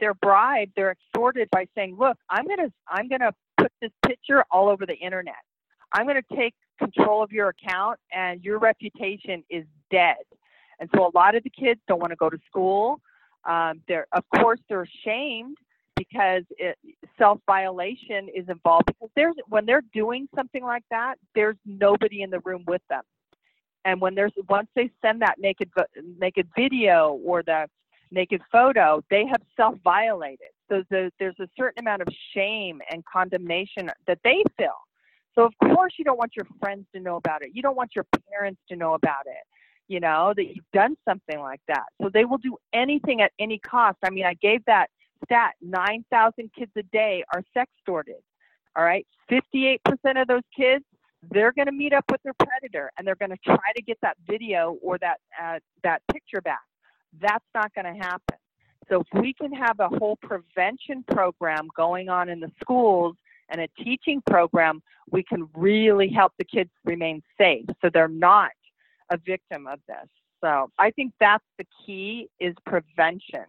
they're 0.00 0.14
bribed 0.14 0.72
they're 0.74 0.90
extorted 0.90 1.48
by 1.52 1.66
saying 1.76 1.96
look 1.96 2.18
i'm 2.28 2.44
going 2.46 2.58
to 2.58 2.72
i'm 2.88 3.08
going 3.08 3.20
to 3.20 3.32
put 3.64 3.72
this 3.80 3.90
picture 4.06 4.44
all 4.50 4.68
over 4.68 4.86
the 4.86 4.96
internet. 4.96 5.42
I'm 5.92 6.06
going 6.06 6.20
to 6.20 6.36
take 6.36 6.54
control 6.78 7.22
of 7.22 7.32
your 7.32 7.48
account 7.48 7.98
and 8.12 8.42
your 8.42 8.58
reputation 8.58 9.44
is 9.48 9.64
dead. 9.90 10.16
And 10.80 10.90
so 10.94 11.06
a 11.06 11.12
lot 11.16 11.34
of 11.34 11.44
the 11.44 11.50
kids 11.50 11.80
don't 11.86 12.00
want 12.00 12.10
to 12.10 12.16
go 12.16 12.28
to 12.28 12.38
school 12.46 13.00
um, 13.46 13.80
they're 13.88 14.06
of 14.12 14.24
course 14.36 14.60
they're 14.68 14.86
ashamed 15.04 15.56
because 15.96 16.42
it, 16.58 16.76
self 17.18 17.40
violation 17.46 18.28
is 18.34 18.48
involved 18.48 18.86
because 18.86 19.10
there's 19.16 19.34
when 19.48 19.66
they're 19.66 19.82
doing 19.92 20.28
something 20.34 20.64
like 20.64 20.84
that 20.90 21.16
there's 21.34 21.56
nobody 21.64 22.22
in 22.22 22.30
the 22.30 22.40
room 22.40 22.64
with 22.66 22.82
them. 22.88 23.02
And 23.84 24.00
when 24.00 24.14
there's 24.14 24.32
once 24.48 24.68
they 24.74 24.90
send 25.02 25.22
that 25.22 25.36
naked 25.38 25.70
naked 26.18 26.48
video 26.56 27.18
or 27.24 27.42
the 27.42 27.66
naked 28.10 28.40
photo 28.50 29.02
they 29.10 29.26
have 29.26 29.42
self 29.56 29.76
violated 29.82 30.48
so 30.70 30.82
the, 30.90 31.10
there's 31.18 31.38
a 31.40 31.48
certain 31.56 31.80
amount 31.80 32.02
of 32.02 32.08
shame 32.32 32.80
and 32.90 33.04
condemnation 33.04 33.90
that 34.06 34.18
they 34.24 34.42
feel. 34.56 34.76
So 35.34 35.44
of 35.44 35.52
course 35.74 35.94
you 35.98 36.04
don't 36.04 36.18
want 36.18 36.32
your 36.36 36.46
friends 36.60 36.86
to 36.94 37.00
know 37.00 37.16
about 37.16 37.42
it. 37.42 37.50
You 37.52 37.62
don't 37.62 37.76
want 37.76 37.90
your 37.94 38.06
parents 38.30 38.60
to 38.68 38.76
know 38.76 38.94
about 38.94 39.26
it 39.26 39.46
you 39.88 40.00
know 40.00 40.32
that 40.36 40.46
you've 40.54 40.70
done 40.72 40.96
something 41.06 41.38
like 41.40 41.60
that. 41.68 41.84
So 42.00 42.08
they 42.08 42.24
will 42.24 42.38
do 42.38 42.56
anything 42.72 43.20
at 43.20 43.32
any 43.38 43.58
cost. 43.58 43.98
I 44.04 44.10
mean 44.10 44.24
i 44.24 44.34
gave 44.34 44.64
that 44.66 44.88
stat 45.24 45.54
9000 45.62 46.50
kids 46.56 46.72
a 46.76 46.82
day 46.82 47.24
are 47.32 47.42
sex 47.54 47.70
sorted 47.86 48.22
all 48.76 48.84
right? 48.84 49.06
58% 49.30 49.78
of 50.20 50.28
those 50.28 50.42
kids 50.56 50.84
they're 51.30 51.52
going 51.52 51.66
to 51.66 51.72
meet 51.72 51.94
up 51.94 52.04
with 52.10 52.22
their 52.22 52.34
predator 52.34 52.90
and 52.98 53.06
they're 53.06 53.14
going 53.14 53.30
to 53.30 53.38
try 53.46 53.72
to 53.74 53.80
get 53.80 53.96
that 54.02 54.14
video 54.28 54.76
or 54.82 54.98
that 54.98 55.16
uh, 55.42 55.58
that 55.82 56.02
picture 56.12 56.42
back. 56.42 56.60
That's 57.18 57.44
not 57.54 57.72
going 57.74 57.86
to 57.86 58.04
happen. 58.04 58.36
So 58.90 59.00
if 59.00 59.22
we 59.22 59.32
can 59.32 59.50
have 59.52 59.80
a 59.80 59.88
whole 59.88 60.16
prevention 60.16 61.02
program 61.10 61.68
going 61.74 62.10
on 62.10 62.28
in 62.28 62.40
the 62.40 62.50
schools 62.60 63.16
and 63.48 63.62
a 63.62 63.68
teaching 63.82 64.22
program 64.28 64.82
we 65.10 65.22
can 65.22 65.48
really 65.54 66.08
help 66.08 66.32
the 66.38 66.44
kids 66.44 66.70
remain 66.84 67.22
safe. 67.38 67.64
So 67.80 67.88
they're 67.90 68.06
not 68.06 68.50
a 69.10 69.16
victim 69.18 69.66
of 69.66 69.78
this 69.86 70.08
so 70.42 70.70
i 70.78 70.90
think 70.90 71.12
that's 71.20 71.44
the 71.58 71.66
key 71.84 72.28
is 72.40 72.54
prevention 72.66 73.44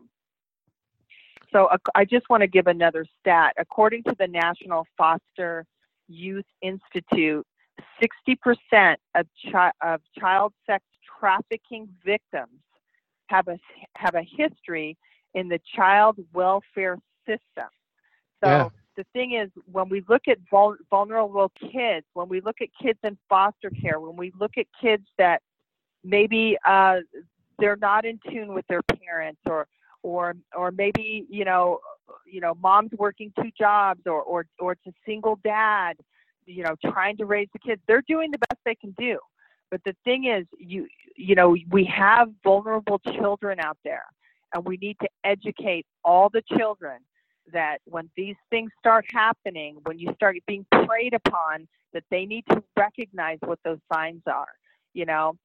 so 1.51 1.69
ac- 1.71 1.81
I 1.95 2.03
just 2.03 2.29
want 2.29 2.41
to 2.41 2.47
give 2.47 2.67
another 2.67 3.05
stat. 3.19 3.53
According 3.57 4.03
to 4.03 4.15
the 4.19 4.27
National 4.27 4.85
Foster 4.97 5.65
Youth 6.07 6.45
Institute, 6.61 7.45
60% 8.01 8.95
of, 9.15 9.25
chi- 9.51 9.71
of 9.81 10.01
child 10.19 10.53
sex 10.65 10.83
trafficking 11.19 11.87
victims 12.03 12.59
have 13.27 13.47
a 13.47 13.57
have 13.95 14.15
a 14.15 14.21
history 14.21 14.97
in 15.33 15.47
the 15.47 15.59
child 15.75 16.17
welfare 16.33 16.97
system. 17.25 17.69
So 18.43 18.49
Yeah. 18.49 18.69
the 18.97 19.05
thing 19.13 19.33
is, 19.33 19.49
when 19.71 19.89
we 19.89 20.03
look 20.07 20.27
at 20.27 20.37
vul- 20.51 20.77
vulnerable 20.89 21.51
kids, 21.59 22.05
when 22.13 22.27
we 22.29 22.41
look 22.41 22.57
at 22.61 22.67
kids 22.81 22.99
in 23.03 23.17
foster 23.29 23.69
care, 23.69 23.99
when 23.99 24.15
we 24.15 24.31
look 24.39 24.57
at 24.57 24.67
kids 24.79 25.05
that 25.17 25.41
maybe 26.05 26.57
uh, 26.65 26.97
they're 27.59 27.77
not 27.77 28.05
in 28.05 28.19
tune 28.29 28.53
with 28.53 28.65
their 28.67 28.81
parents 28.83 29.41
or 29.45 29.67
or 30.03 30.35
or 30.55 30.71
maybe 30.71 31.25
you 31.29 31.45
know 31.45 31.79
you 32.25 32.39
know 32.39 32.53
mom's 32.61 32.91
working 32.97 33.33
two 33.41 33.51
jobs 33.57 34.01
or 34.05 34.21
or 34.21 34.45
or 34.59 34.73
it's 34.73 34.87
a 34.87 34.93
single 35.05 35.39
dad 35.43 35.97
you 36.45 36.63
know 36.63 36.75
trying 36.91 37.17
to 37.17 37.25
raise 37.25 37.47
the 37.53 37.59
kids. 37.59 37.81
They're 37.87 38.03
doing 38.07 38.31
the 38.31 38.37
best 38.37 38.61
they 38.65 38.75
can 38.75 38.91
do. 38.97 39.17
But 39.71 39.81
the 39.83 39.95
thing 40.05 40.25
is 40.25 40.45
you 40.59 40.87
you 41.15 41.35
know 41.35 41.55
we 41.69 41.85
have 41.85 42.29
vulnerable 42.43 42.99
children 42.99 43.59
out 43.59 43.77
there 43.83 44.05
and 44.53 44.63
we 44.63 44.77
need 44.77 44.97
to 45.01 45.09
educate 45.23 45.85
all 46.03 46.29
the 46.29 46.43
children 46.57 46.99
that 47.51 47.77
when 47.85 48.09
these 48.15 48.35
things 48.49 48.71
start 48.79 49.05
happening 49.11 49.77
when 49.83 49.99
you 49.99 50.11
start 50.15 50.35
being 50.47 50.65
preyed 50.85 51.13
upon 51.13 51.67
that 51.93 52.03
they 52.09 52.25
need 52.25 52.43
to 52.49 52.61
recognize 52.75 53.37
what 53.41 53.59
those 53.63 53.77
signs 53.91 54.21
are 54.27 54.47
you 54.93 55.05
know 55.05 55.35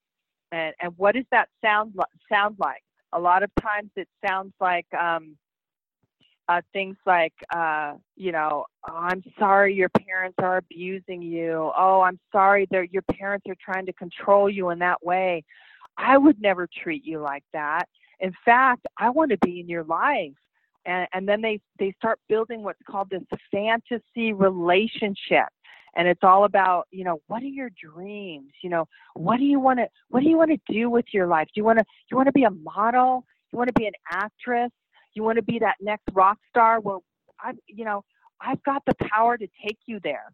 and 0.52 0.74
and 0.80 0.92
what 0.96 1.14
does 1.14 1.24
that 1.30 1.48
sound 1.62 1.94
sound 2.30 2.56
like 2.58 2.82
a 3.12 3.20
lot 3.20 3.42
of 3.42 3.50
times 3.60 3.90
it 3.96 4.08
sounds 4.26 4.52
like 4.60 4.86
um 4.94 5.36
uh, 6.50 6.60
things 6.72 6.96
like, 7.06 7.32
uh, 7.54 7.92
you 8.16 8.32
know, 8.32 8.64
oh, 8.88 8.96
I'm 8.96 9.22
sorry 9.38 9.72
your 9.72 9.88
parents 9.88 10.34
are 10.40 10.56
abusing 10.56 11.22
you. 11.22 11.70
Oh, 11.78 12.00
I'm 12.00 12.18
sorry 12.32 12.66
that 12.72 12.92
your 12.92 13.02
parents 13.02 13.46
are 13.48 13.54
trying 13.64 13.86
to 13.86 13.92
control 13.92 14.50
you 14.50 14.70
in 14.70 14.80
that 14.80 15.00
way. 15.00 15.44
I 15.96 16.18
would 16.18 16.40
never 16.40 16.66
treat 16.82 17.04
you 17.04 17.20
like 17.20 17.44
that. 17.52 17.84
In 18.18 18.32
fact, 18.44 18.84
I 18.98 19.10
want 19.10 19.30
to 19.30 19.38
be 19.38 19.60
in 19.60 19.68
your 19.68 19.84
life. 19.84 20.32
And, 20.86 21.06
and 21.12 21.28
then 21.28 21.40
they, 21.40 21.60
they 21.78 21.94
start 21.98 22.18
building 22.28 22.64
what's 22.64 22.82
called 22.88 23.10
this 23.10 23.22
fantasy 23.52 24.32
relationship 24.32 25.46
and 25.96 26.08
it's 26.08 26.22
all 26.22 26.44
about 26.44 26.86
you 26.90 27.04
know 27.04 27.20
what 27.26 27.42
are 27.42 27.46
your 27.46 27.70
dreams? 27.70 28.52
You 28.62 28.70
know 28.70 28.88
what 29.14 29.38
do 29.38 29.44
you 29.44 29.60
want 29.60 29.78
to 29.78 29.88
what 30.08 30.22
do 30.22 30.28
you 30.28 30.36
want 30.36 30.50
to 30.50 30.72
do 30.72 30.90
with 30.90 31.06
your 31.12 31.26
life? 31.26 31.46
Do 31.54 31.60
you 31.60 31.64
want 31.64 31.78
to 31.78 31.84
you 32.10 32.16
want 32.16 32.26
to 32.26 32.32
be 32.32 32.44
a 32.44 32.50
model? 32.50 33.24
You 33.52 33.58
want 33.58 33.68
to 33.68 33.74
be 33.74 33.86
an 33.86 33.94
actress? 34.10 34.70
You 35.14 35.22
want 35.22 35.36
to 35.36 35.42
be 35.42 35.58
that 35.58 35.76
next 35.80 36.04
rock 36.12 36.38
star? 36.48 36.80
Well 36.80 37.02
i 37.40 37.52
you 37.66 37.84
know 37.84 38.04
i've 38.40 38.62
got 38.64 38.82
the 38.86 38.94
power 39.08 39.36
to 39.36 39.46
take 39.66 39.78
you 39.86 40.00
there. 40.02 40.32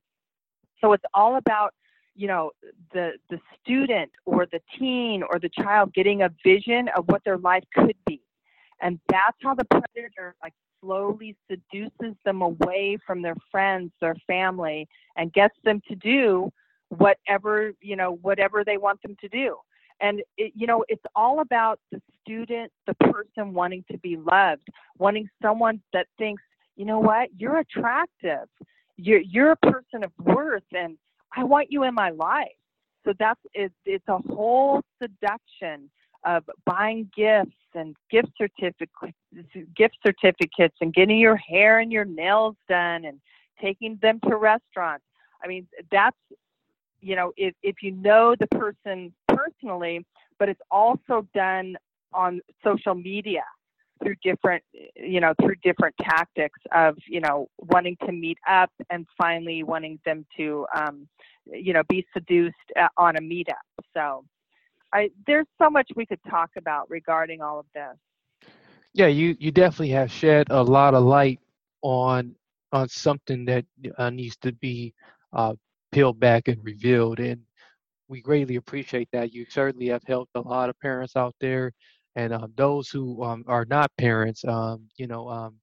So 0.80 0.92
it's 0.92 1.04
all 1.14 1.36
about 1.36 1.72
you 2.14 2.26
know 2.28 2.50
the 2.92 3.12
the 3.30 3.38
student 3.62 4.10
or 4.24 4.46
the 4.46 4.60
teen 4.78 5.22
or 5.22 5.38
the 5.38 5.50
child 5.50 5.92
getting 5.94 6.22
a 6.22 6.30
vision 6.44 6.88
of 6.96 7.04
what 7.08 7.22
their 7.24 7.38
life 7.38 7.64
could 7.74 7.96
be 8.06 8.20
and 8.80 8.98
that's 9.08 9.36
how 9.42 9.54
the 9.54 9.64
predator 9.64 10.34
like 10.42 10.52
slowly 10.80 11.36
seduces 11.50 12.16
them 12.24 12.42
away 12.42 12.98
from 13.06 13.22
their 13.22 13.36
friends 13.50 13.90
their 14.00 14.16
family 14.26 14.86
and 15.16 15.32
gets 15.32 15.54
them 15.64 15.80
to 15.88 15.94
do 15.96 16.50
whatever 16.88 17.72
you 17.80 17.96
know 17.96 18.12
whatever 18.22 18.64
they 18.64 18.76
want 18.76 19.00
them 19.02 19.16
to 19.20 19.28
do. 19.28 19.56
And 20.00 20.20
it, 20.36 20.52
you 20.54 20.66
know 20.66 20.84
it's 20.88 21.04
all 21.14 21.40
about 21.40 21.80
the 21.90 22.00
student 22.20 22.70
the 22.86 22.94
person 22.94 23.54
wanting 23.54 23.84
to 23.90 23.98
be 23.98 24.16
loved 24.16 24.68
wanting 24.98 25.28
someone 25.42 25.80
that 25.92 26.06
thinks 26.18 26.42
you 26.76 26.84
know 26.84 26.98
what? 26.98 27.30
You're 27.36 27.58
attractive. 27.58 28.48
You're 28.96 29.20
you're 29.20 29.52
a 29.52 29.56
person 29.56 30.04
of 30.04 30.12
worth 30.22 30.62
and 30.72 30.96
i 31.34 31.44
want 31.44 31.70
you 31.70 31.82
in 31.82 31.94
my 31.94 32.10
life. 32.10 32.48
So 33.04 33.12
that's 33.18 33.40
it, 33.54 33.72
it's 33.84 34.06
a 34.08 34.18
whole 34.32 34.82
seduction 35.02 35.90
of 36.26 36.44
buying 36.66 37.08
gifts 37.16 37.56
and 37.74 37.96
gift 38.10 38.28
certificates 38.36 39.16
gift 39.76 39.96
certificates 40.04 40.76
and 40.80 40.92
getting 40.92 41.18
your 41.18 41.36
hair 41.36 41.78
and 41.78 41.92
your 41.92 42.04
nails 42.04 42.56
done 42.68 43.04
and 43.04 43.20
taking 43.60 43.98
them 44.02 44.20
to 44.28 44.36
restaurants. 44.36 45.04
I 45.42 45.46
mean 45.46 45.66
that's 45.90 46.16
you 47.00 47.16
know 47.16 47.32
if, 47.36 47.54
if 47.62 47.76
you 47.82 47.92
know 47.92 48.34
the 48.38 48.48
person 48.48 49.12
personally, 49.28 50.04
but 50.38 50.48
it's 50.48 50.60
also 50.70 51.26
done 51.32 51.76
on 52.12 52.40
social 52.64 52.94
media 52.94 53.44
through 54.02 54.16
different 54.22 54.62
you 54.96 55.20
know 55.20 55.32
through 55.40 55.54
different 55.62 55.94
tactics 56.02 56.58
of 56.72 56.96
you 57.06 57.20
know 57.20 57.48
wanting 57.58 57.96
to 58.04 58.12
meet 58.12 58.38
up 58.48 58.70
and 58.90 59.06
finally 59.16 59.62
wanting 59.62 59.98
them 60.04 60.26
to 60.36 60.66
um, 60.74 61.08
you 61.46 61.72
know 61.72 61.82
be 61.88 62.04
seduced 62.12 62.56
uh, 62.80 62.88
on 62.96 63.16
a 63.16 63.20
meetup. 63.20 63.54
So 63.94 64.24
I, 64.92 65.10
there's 65.26 65.46
so 65.60 65.70
much 65.70 65.90
we 65.96 66.06
could 66.06 66.20
talk 66.30 66.50
about 66.56 66.88
regarding 66.90 67.42
all 67.42 67.58
of 67.58 67.66
this 67.74 67.96
yeah 68.94 69.06
you 69.06 69.36
you 69.38 69.50
definitely 69.50 69.90
have 69.90 70.10
shed 70.10 70.46
a 70.50 70.62
lot 70.62 70.94
of 70.94 71.04
light 71.04 71.40
on 71.82 72.34
on 72.72 72.88
something 72.88 73.44
that 73.44 73.64
uh, 73.98 74.10
needs 74.10 74.36
to 74.36 74.52
be 74.52 74.92
uh, 75.32 75.54
peeled 75.92 76.18
back 76.18 76.48
and 76.48 76.62
revealed 76.64 77.20
and 77.20 77.40
we 78.08 78.20
greatly 78.20 78.56
appreciate 78.56 79.08
that. 79.12 79.32
You 79.32 79.46
certainly 79.48 79.88
have 79.88 80.02
helped 80.06 80.32
a 80.34 80.40
lot 80.40 80.70
of 80.70 80.78
parents 80.80 81.16
out 81.16 81.34
there, 81.40 81.72
and 82.14 82.32
um, 82.32 82.52
those 82.56 82.88
who 82.88 83.22
um, 83.24 83.44
are 83.46 83.64
not 83.64 83.90
parents, 83.98 84.44
um, 84.44 84.86
you 84.96 85.06
know, 85.06 85.28
um, 85.28 85.54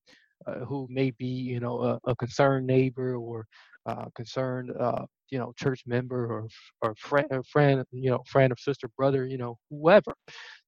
uh, 0.46 0.66
who 0.66 0.88
may 0.90 1.12
be, 1.12 1.26
you 1.28 1.60
know, 1.60 1.82
a, 1.82 2.00
a 2.06 2.16
concerned 2.16 2.68
neighbor 2.68 3.16
or 3.16 3.46
uh, 3.86 4.06
concerned, 4.16 4.72
uh, 4.80 5.06
you 5.30 5.38
know, 5.40 5.54
church 5.58 5.82
member 5.86 6.26
or 6.32 6.48
or 6.82 6.96
friend, 6.96 7.28
or 7.32 7.44
friend, 7.44 7.84
you 7.92 8.10
know, 8.10 8.22
friend 8.28 8.52
or 8.52 8.58
sister, 8.58 8.88
brother, 8.98 9.26
you 9.26 9.38
know, 9.38 9.58
whoever, 9.70 10.14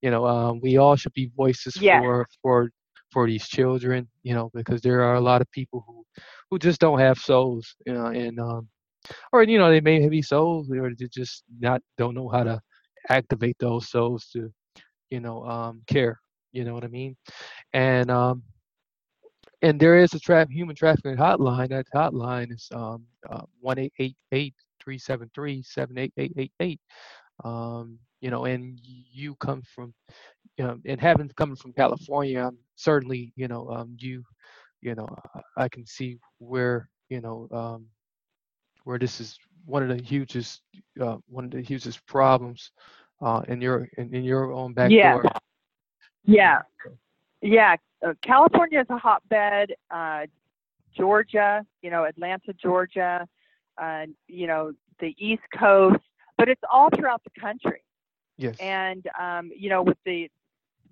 you 0.01 0.09
know, 0.09 0.25
um, 0.25 0.59
we 0.61 0.77
all 0.77 0.95
should 0.95 1.13
be 1.13 1.31
voices 1.35 1.75
yes. 1.79 2.01
for 2.01 2.27
for 2.41 2.69
for 3.11 3.27
these 3.27 3.47
children, 3.47 4.07
you 4.23 4.33
know, 4.33 4.49
because 4.53 4.81
there 4.81 5.01
are 5.01 5.15
a 5.15 5.21
lot 5.21 5.41
of 5.41 5.51
people 5.51 5.83
who 5.87 6.03
who 6.49 6.59
just 6.59 6.79
don't 6.79 6.99
have 6.99 7.17
souls, 7.17 7.75
you 7.85 7.93
know, 7.93 8.07
and 8.07 8.39
um, 8.39 8.67
or 9.31 9.43
you 9.43 9.57
know 9.57 9.69
they 9.69 9.81
may 9.81 10.07
be 10.07 10.21
souls 10.21 10.69
or 10.71 10.91
they 10.97 11.07
just 11.11 11.43
not 11.59 11.81
don't 11.97 12.15
know 12.15 12.29
how 12.29 12.43
to 12.43 12.59
activate 13.09 13.57
those 13.59 13.89
souls 13.89 14.27
to 14.31 14.51
you 15.09 15.19
know 15.19 15.43
um 15.45 15.81
care 15.87 16.19
you 16.51 16.63
know 16.63 16.73
what 16.73 16.83
i 16.83 16.87
mean 16.87 17.15
and 17.73 18.09
um 18.09 18.43
and 19.65 19.79
there 19.79 19.97
is 19.97 20.13
a 20.13 20.19
trap 20.19 20.47
human 20.51 20.75
trafficking 20.75 21.17
hotline 21.17 21.69
that 21.69 21.87
hotline 21.93 22.53
is 22.53 22.69
um 22.71 23.03
uh, 23.29 23.41
one 23.59 23.79
eight 23.79 23.93
eight 23.99 24.15
eight 24.31 24.53
three 24.81 24.97
seven 24.97 25.29
three 25.33 25.63
seven 25.63 25.97
eight 25.97 26.13
eight 26.17 26.33
eight 26.37 26.51
eight 26.59 26.79
um 27.43 27.97
you 28.21 28.29
know 28.29 28.45
and 28.45 28.79
you 28.83 29.35
come 29.35 29.61
from 29.73 29.93
you 30.57 30.65
know 30.65 30.77
and 30.85 31.01
having 31.01 31.29
come 31.35 31.55
from 31.55 31.73
california 31.73 32.45
um, 32.45 32.57
certainly 32.75 33.33
you 33.35 33.47
know 33.47 33.67
um 33.71 33.97
you 33.99 34.23
you 34.81 34.93
know 34.93 35.07
i 35.57 35.67
can 35.67 35.85
see 35.85 36.17
where 36.37 36.87
you 37.09 37.19
know 37.19 37.47
um 37.51 37.85
where 38.83 38.99
this 38.99 39.19
is 39.19 39.37
one 39.65 39.81
of 39.81 39.89
the 39.89 40.03
hugest 40.03 40.61
uh, 41.01 41.17
one 41.27 41.45
of 41.45 41.51
the 41.51 41.61
hugest 41.61 42.05
problems 42.05 42.71
uh, 43.23 43.41
in 43.47 43.59
your 43.59 43.87
in, 43.97 44.13
in 44.13 44.23
your 44.23 44.53
own 44.53 44.73
backyard. 44.73 45.25
yeah. 45.25 45.31
Yeah, 46.27 46.59
yeah. 47.45 47.75
Uh, 48.05 48.13
California 48.21 48.81
is 48.81 48.87
a 48.89 48.97
hotbed. 48.97 49.73
Uh, 49.89 50.25
Georgia, 50.95 51.65
you 51.81 51.89
know, 51.89 52.05
Atlanta, 52.05 52.53
Georgia, 52.53 53.27
uh, 53.77 54.05
you 54.27 54.47
know, 54.47 54.71
the 54.99 55.13
East 55.17 55.43
Coast, 55.57 55.99
but 56.37 56.47
it's 56.47 56.61
all 56.71 56.89
throughout 56.95 57.21
the 57.23 57.39
country. 57.39 57.83
Yes. 58.37 58.55
And 58.59 59.07
um, 59.19 59.51
you 59.55 59.69
know, 59.69 59.83
with 59.83 59.97
the 60.05 60.29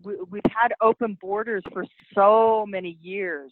we, 0.03 0.15
we've 0.29 0.41
had 0.53 0.73
open 0.81 1.17
borders 1.19 1.63
for 1.71 1.85
so 2.13 2.65
many 2.67 2.97
years 3.01 3.51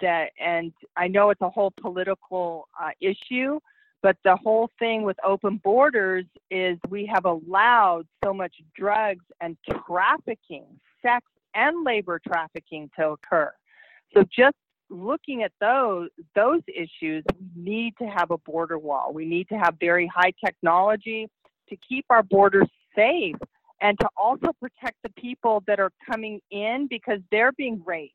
that 0.00 0.30
and 0.38 0.72
I 0.96 1.08
know 1.08 1.30
it's 1.30 1.40
a 1.40 1.48
whole 1.48 1.72
political 1.80 2.68
uh, 2.80 2.90
issue, 3.00 3.58
but 4.02 4.16
the 4.24 4.36
whole 4.36 4.70
thing 4.78 5.02
with 5.02 5.16
open 5.24 5.60
borders 5.64 6.26
is 6.50 6.78
we 6.88 7.06
have 7.12 7.24
allowed 7.24 8.06
so 8.24 8.34
much 8.34 8.54
drugs 8.76 9.24
and 9.40 9.56
trafficking, 9.86 10.66
sex 11.02 11.24
and 11.54 11.84
labor 11.84 12.20
trafficking 12.26 12.90
to 12.98 13.10
occur. 13.10 13.52
So 14.14 14.24
just 14.24 14.56
looking 14.90 15.42
at 15.42 15.52
those 15.60 16.08
those 16.34 16.62
issues, 16.66 17.24
we 17.38 17.62
need 17.62 17.94
to 17.98 18.06
have 18.06 18.30
a 18.30 18.38
border 18.38 18.78
wall. 18.78 19.12
We 19.12 19.26
need 19.26 19.48
to 19.48 19.58
have 19.58 19.74
very 19.80 20.06
high 20.06 20.32
technology 20.44 21.28
to 21.68 21.76
keep 21.86 22.06
our 22.10 22.22
borders 22.22 22.68
safe 22.96 23.36
and 23.80 23.98
to 24.00 24.08
also 24.16 24.52
protect 24.60 24.96
the 25.02 25.10
people 25.10 25.62
that 25.66 25.78
are 25.78 25.92
coming 26.10 26.40
in 26.50 26.86
because 26.88 27.20
they're 27.30 27.52
being 27.52 27.82
raped 27.84 28.14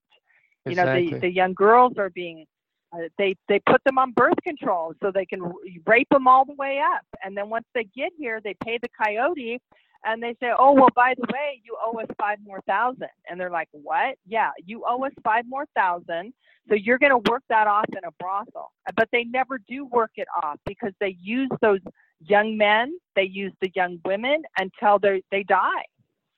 you 0.65 0.75
know, 0.75 0.85
the, 0.85 1.19
the 1.19 1.31
young 1.31 1.53
girls 1.53 1.93
are 1.97 2.09
being, 2.09 2.45
uh, 2.93 3.09
they, 3.17 3.35
they 3.49 3.59
put 3.65 3.83
them 3.85 3.97
on 3.97 4.11
birth 4.11 4.37
control 4.43 4.93
so 5.01 5.11
they 5.11 5.25
can 5.25 5.51
rape 5.85 6.07
them 6.09 6.27
all 6.27 6.45
the 6.45 6.53
way 6.53 6.79
up. 6.79 7.05
And 7.23 7.35
then 7.35 7.49
once 7.49 7.65
they 7.73 7.85
get 7.95 8.11
here, 8.17 8.39
they 8.41 8.55
pay 8.63 8.79
the 8.81 8.87
coyote 9.01 9.59
and 10.05 10.21
they 10.21 10.35
say, 10.39 10.51
oh, 10.57 10.73
well, 10.73 10.89
by 10.95 11.13
the 11.17 11.25
way, 11.31 11.61
you 11.63 11.77
owe 11.83 11.99
us 11.99 12.07
five 12.17 12.37
more 12.43 12.61
thousand. 12.67 13.09
And 13.29 13.39
they're 13.39 13.49
like, 13.49 13.69
what? 13.71 14.17
Yeah, 14.27 14.51
you 14.65 14.83
owe 14.87 15.03
us 15.05 15.13
five 15.23 15.45
more 15.47 15.65
thousand. 15.75 16.33
So 16.69 16.75
you're 16.75 16.99
going 16.99 17.11
to 17.11 17.31
work 17.31 17.43
that 17.49 17.67
off 17.67 17.85
in 17.89 18.03
a 18.05 18.11
brothel. 18.19 18.71
But 18.95 19.09
they 19.11 19.23
never 19.23 19.59
do 19.67 19.85
work 19.85 20.11
it 20.15 20.27
off 20.43 20.59
because 20.65 20.93
they 20.99 21.17
use 21.21 21.49
those 21.61 21.79
young 22.19 22.57
men, 22.57 22.97
they 23.15 23.23
use 23.23 23.53
the 23.61 23.71
young 23.75 23.99
women 24.05 24.43
until 24.57 24.99
they 24.99 25.23
they 25.31 25.43
die 25.43 25.85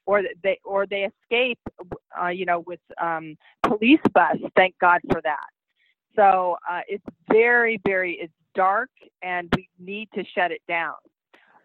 or 0.06 0.24
they 0.44 0.60
or 0.64 0.86
they 0.86 1.10
escape, 1.24 1.60
uh, 2.22 2.28
you 2.28 2.46
know, 2.46 2.62
with 2.62 2.80
um, 3.02 3.36
police 3.64 4.00
bus. 4.14 4.38
Thank 4.56 4.76
God 4.80 5.02
for 5.12 5.22
that. 5.22 5.48
So 6.16 6.58
uh, 6.70 6.82
it's 6.88 7.04
very, 7.32 7.80
very 7.86 8.14
it's 8.22 8.34
dark, 8.56 8.90
and 9.22 9.52
we 9.56 9.70
need 9.80 10.10
to 10.16 10.24
shut 10.34 10.52
it 10.52 10.62
down. 10.68 10.94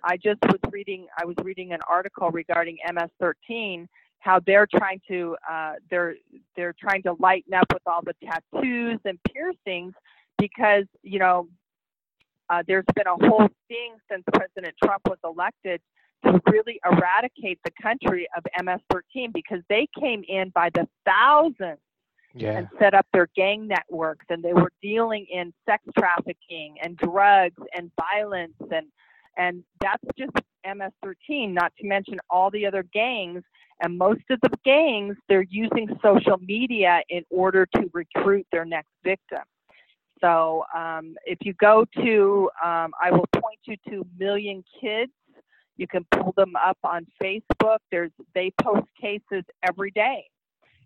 I 0.04 0.16
just 0.16 0.40
was 0.42 0.60
reading. 0.72 1.06
I 1.18 1.24
was 1.24 1.36
reading 1.42 1.72
an 1.72 1.80
article 1.88 2.30
regarding 2.30 2.78
MS-13, 2.92 3.86
how 4.20 4.40
they're 4.46 4.66
trying 4.66 5.00
to 5.08 5.36
uh, 5.48 5.74
they're 5.90 6.14
they're 6.56 6.74
trying 6.80 7.02
to 7.04 7.14
lighten 7.18 7.54
up 7.54 7.66
with 7.72 7.82
all 7.86 8.02
the 8.02 8.14
tattoos 8.24 8.98
and 9.04 9.18
piercings 9.32 9.94
because 10.38 10.84
you 11.02 11.18
know 11.18 11.48
uh, 12.50 12.62
there's 12.66 12.84
been 12.94 13.06
a 13.06 13.26
whole 13.28 13.48
thing 13.68 13.94
since 14.10 14.24
President 14.34 14.74
Trump 14.82 15.02
was 15.06 15.18
elected 15.24 15.80
to 16.24 16.40
really 16.50 16.78
eradicate 16.84 17.58
the 17.64 17.70
country 17.82 18.26
of 18.36 18.44
MS-13 18.62 19.32
because 19.32 19.60
they 19.68 19.86
came 19.98 20.22
in 20.28 20.50
by 20.50 20.68
the 20.74 20.86
thousands 21.06 21.78
Yeah. 22.34 22.58
and 22.58 22.68
set 22.78 22.92
up 22.92 23.06
their 23.12 23.28
gang 23.34 23.66
networks 23.66 24.26
and 24.28 24.42
they 24.42 24.52
were 24.52 24.70
dealing 24.82 25.26
in 25.32 25.52
sex 25.64 25.82
trafficking 25.98 26.76
and 26.82 26.96
drugs 26.96 27.62
and 27.74 27.90
violence 27.98 28.52
and 28.70 28.86
and 29.36 29.62
that's 29.80 30.02
just 30.18 30.32
MS13 30.66 31.52
not 31.52 31.72
to 31.80 31.86
mention 31.86 32.18
all 32.28 32.50
the 32.50 32.66
other 32.66 32.84
gangs. 32.92 33.42
And 33.82 33.96
most 33.96 34.22
of 34.30 34.38
the 34.42 34.50
gangs 34.64 35.16
they're 35.28 35.46
using 35.48 35.88
social 36.02 36.38
media 36.38 37.02
in 37.08 37.24
order 37.30 37.66
to 37.76 37.90
recruit 37.92 38.46
their 38.52 38.64
next 38.64 38.90
victim. 39.02 39.40
So 40.20 40.64
um, 40.76 41.14
if 41.24 41.38
you 41.42 41.54
go 41.54 41.86
to 41.96 42.50
um, 42.62 42.92
i 43.02 43.10
will 43.10 43.26
point 43.34 43.60
you 43.64 43.76
to 43.88 44.06
million 44.18 44.62
kids. 44.80 45.12
You 45.76 45.86
can 45.86 46.04
pull 46.10 46.34
them 46.36 46.54
up 46.56 46.76
on 46.84 47.06
facebook. 47.22 47.78
There's 47.90 48.10
they 48.34 48.52
post 48.60 48.86
cases 49.00 49.44
every 49.66 49.90
day. 49.92 50.24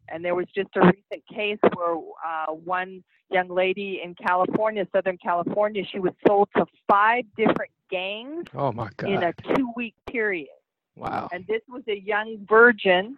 And 0.09 0.25
there 0.25 0.35
was 0.35 0.47
just 0.55 0.69
a 0.77 0.81
recent 0.83 1.27
case 1.35 1.59
where 1.75 1.97
uh, 1.97 2.53
one 2.53 3.03
young 3.31 3.49
lady 3.49 4.01
in 4.05 4.15
California, 4.15 4.87
Southern 4.95 5.19
California, 5.19 5.83
she 5.91 5.99
was 5.99 6.13
sold 6.27 6.49
to 6.57 6.67
five 6.89 7.25
different 7.37 7.73
gangs 7.95 8.45
Oh 8.55 8.73
my 8.73 8.89
God. 8.97 9.11
in 9.11 9.23
a 9.23 9.33
two 9.55 9.69
week 9.77 9.95
period. 10.11 10.49
wow. 10.97 11.29
And 11.33 11.47
this 11.47 11.63
was 11.69 11.83
a 11.89 11.99
young 11.99 12.45
virgin, 12.49 13.17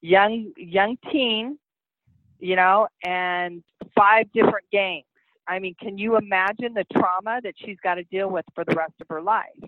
young 0.00 0.52
young 0.56 0.96
teen, 1.10 1.58
you 2.38 2.56
know, 2.56 2.88
and 3.04 3.62
five 3.94 4.26
different 4.32 4.66
gangs. 4.72 5.04
I 5.48 5.58
mean, 5.60 5.74
can 5.80 5.96
you 5.96 6.16
imagine 6.16 6.74
the 6.74 6.84
trauma 6.92 7.40
that 7.44 7.54
she's 7.62 7.78
got 7.82 7.94
to 7.96 8.04
deal 8.04 8.28
with 8.30 8.44
for 8.54 8.64
the 8.64 8.74
rest 8.74 8.94
of 9.00 9.06
her 9.08 9.22
life? 9.22 9.62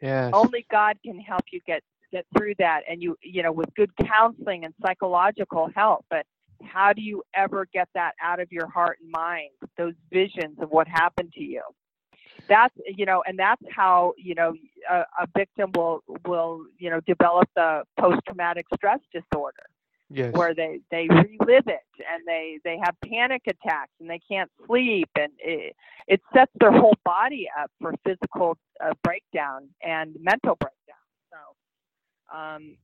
Yes. 0.00 0.32
only 0.34 0.66
God 0.70 0.96
can 1.04 1.18
help 1.20 1.42
you 1.52 1.60
get 1.66 1.82
get 2.10 2.26
through 2.36 2.54
that 2.58 2.80
and 2.90 3.00
you 3.02 3.16
you 3.22 3.42
know 3.42 3.52
with 3.52 3.72
good 3.74 3.90
counseling 4.04 4.64
and 4.64 4.74
psychological 4.84 5.70
help 5.74 6.04
but 6.10 6.26
how 6.62 6.92
do 6.92 7.00
you 7.00 7.22
ever 7.34 7.66
get 7.72 7.88
that 7.94 8.12
out 8.22 8.38
of 8.40 8.50
your 8.52 8.68
heart 8.68 8.98
and 9.00 9.10
mind 9.10 9.48
those 9.78 9.94
visions 10.12 10.56
of 10.60 10.68
what 10.70 10.86
happened 10.88 11.32
to 11.32 11.42
you 11.42 11.62
that's 12.48 12.74
you 12.86 13.06
know 13.06 13.22
and 13.26 13.38
that's 13.38 13.62
how 13.70 14.12
you 14.16 14.34
know 14.34 14.54
a, 14.90 15.04
a 15.20 15.26
victim 15.36 15.70
will 15.74 16.02
will 16.26 16.64
you 16.78 16.90
know 16.90 17.00
develop 17.06 17.48
the 17.56 17.82
post 17.98 18.20
traumatic 18.26 18.66
stress 18.74 19.00
disorder 19.12 19.64
yes. 20.10 20.32
where 20.34 20.54
they 20.54 20.80
they 20.90 21.06
relive 21.08 21.66
it 21.66 21.88
and 21.98 22.26
they 22.26 22.58
they 22.64 22.78
have 22.82 22.94
panic 23.04 23.42
attacks 23.46 23.92
and 24.00 24.08
they 24.08 24.20
can't 24.28 24.50
sleep 24.66 25.08
and 25.16 25.32
it, 25.38 25.74
it 26.08 26.20
sets 26.34 26.52
their 26.60 26.72
whole 26.72 26.96
body 27.04 27.48
up 27.60 27.70
for 27.80 27.94
physical 28.04 28.56
uh, 28.84 28.92
breakdown 29.02 29.68
and 29.82 30.14
mental 30.20 30.56
breakdown 30.56 30.96
so 31.30 32.36
um 32.36 32.76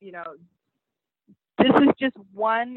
you 0.00 0.12
know 0.12 0.24
this 1.58 1.72
is 1.80 1.88
just 1.98 2.16
one 2.34 2.76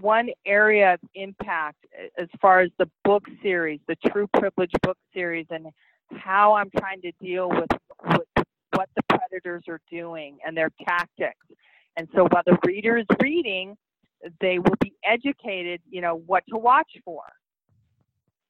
one 0.00 0.28
area 0.46 0.94
of 0.94 1.00
impact 1.14 1.84
as 2.18 2.28
far 2.40 2.60
as 2.60 2.70
the 2.78 2.88
book 3.04 3.24
series 3.42 3.80
the 3.88 3.96
true 4.10 4.26
privilege 4.38 4.72
book 4.82 4.98
series 5.12 5.46
and 5.50 5.66
how 6.12 6.54
i'm 6.54 6.70
trying 6.78 7.00
to 7.00 7.12
deal 7.20 7.48
with, 7.48 7.68
with 8.06 8.46
what 8.72 8.88
the 8.96 9.02
predators 9.08 9.62
are 9.68 9.80
doing 9.90 10.38
and 10.46 10.56
their 10.56 10.70
tactics 10.86 11.46
and 11.98 12.08
so 12.14 12.28
while 12.30 12.44
the 12.46 12.56
reader 12.64 12.96
is 12.96 13.06
reading, 13.20 13.76
they 14.40 14.60
will 14.60 14.76
be 14.80 14.94
educated, 15.04 15.80
you 15.90 16.00
know, 16.00 16.22
what 16.26 16.44
to 16.48 16.56
watch 16.56 16.90
for. 17.04 17.22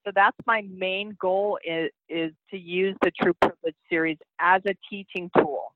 So 0.04 0.12
that's 0.14 0.37
my 0.46 0.62
main 0.70 1.16
goal 1.18 1.59
is, 1.64 1.90
is 2.11 2.33
to 2.50 2.59
use 2.59 2.94
the 3.02 3.11
True 3.11 3.33
Privilege 3.40 3.74
series 3.88 4.18
as 4.38 4.61
a 4.66 4.74
teaching 4.88 5.31
tool. 5.37 5.72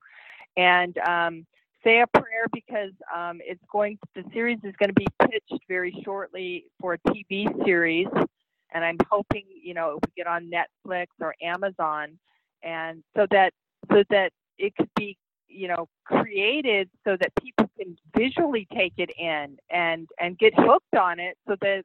And 0.55 0.95
um, 0.99 1.47
say 1.83 2.01
a 2.01 2.07
prayer 2.07 2.45
because 2.51 2.91
um, 3.13 3.39
it's 3.43 3.63
going, 3.71 3.97
the 4.15 4.23
series 4.33 4.59
is 4.63 4.73
going 4.77 4.89
to 4.89 4.93
be 4.93 5.07
pitched 5.21 5.63
very 5.67 6.01
shortly 6.03 6.65
for 6.79 6.93
a 6.93 6.99
TV 7.09 7.47
series. 7.65 8.07
And 8.73 8.83
I'm 8.83 8.97
hoping, 9.09 9.43
you 9.61 9.73
know, 9.73 9.99
would 10.01 10.15
get 10.15 10.27
on 10.27 10.49
Netflix 10.49 11.07
or 11.19 11.35
Amazon. 11.41 12.17
And 12.63 13.03
so 13.15 13.27
that, 13.31 13.53
so 13.91 14.03
that 14.09 14.31
it 14.57 14.75
could 14.75 14.89
be 14.95 15.17
you 15.53 15.67
know 15.67 15.87
created 16.05 16.89
so 17.05 17.15
that 17.17 17.31
people 17.41 17.69
can 17.77 17.95
visually 18.17 18.67
take 18.75 18.93
it 18.97 19.11
in 19.17 19.57
and 19.69 20.09
and 20.19 20.37
get 20.37 20.53
hooked 20.57 20.95
on 20.95 21.19
it 21.19 21.37
so 21.47 21.55
that 21.61 21.83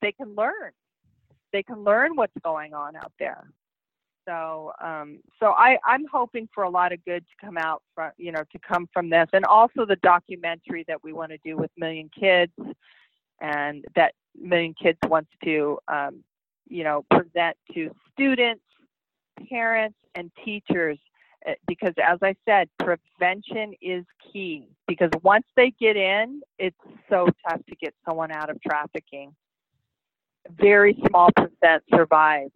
they 0.00 0.12
can 0.12 0.34
learn 0.34 0.72
they 1.52 1.62
can 1.62 1.84
learn 1.84 2.16
what's 2.16 2.32
going 2.42 2.72
on 2.72 2.96
out 2.96 3.12
there 3.18 3.44
so 4.26 4.72
um 4.82 5.18
so 5.40 5.52
i 5.52 5.78
i'm 5.86 6.04
hoping 6.10 6.48
for 6.54 6.64
a 6.64 6.70
lot 6.70 6.92
of 6.92 7.04
good 7.04 7.24
to 7.26 7.46
come 7.46 7.56
out 7.58 7.82
from 7.94 8.10
you 8.16 8.32
know 8.32 8.42
to 8.52 8.58
come 8.66 8.88
from 8.92 9.10
this 9.10 9.28
and 9.32 9.44
also 9.44 9.84
the 9.84 9.96
documentary 9.96 10.84
that 10.86 11.02
we 11.02 11.12
want 11.12 11.30
to 11.30 11.38
do 11.44 11.56
with 11.56 11.70
million 11.76 12.10
kids 12.18 12.52
and 13.40 13.84
that 13.94 14.14
million 14.40 14.74
kids 14.80 14.98
wants 15.08 15.30
to 15.44 15.78
um 15.88 16.22
you 16.68 16.84
know 16.84 17.04
present 17.10 17.56
to 17.74 17.90
students 18.12 18.62
parents 19.48 19.96
and 20.14 20.30
teachers 20.44 20.98
uh, 21.46 21.52
because 21.66 21.94
as 22.02 22.18
I 22.22 22.34
said, 22.44 22.68
prevention 22.78 23.74
is 23.80 24.04
key. 24.32 24.68
Because 24.86 25.10
once 25.22 25.44
they 25.56 25.72
get 25.80 25.96
in, 25.96 26.40
it's 26.58 26.76
so 27.08 27.26
tough 27.48 27.60
to 27.68 27.76
get 27.76 27.94
someone 28.06 28.30
out 28.30 28.50
of 28.50 28.60
trafficking. 28.60 29.34
Very 30.50 30.96
small 31.08 31.30
percent 31.36 31.82
survive. 31.94 32.50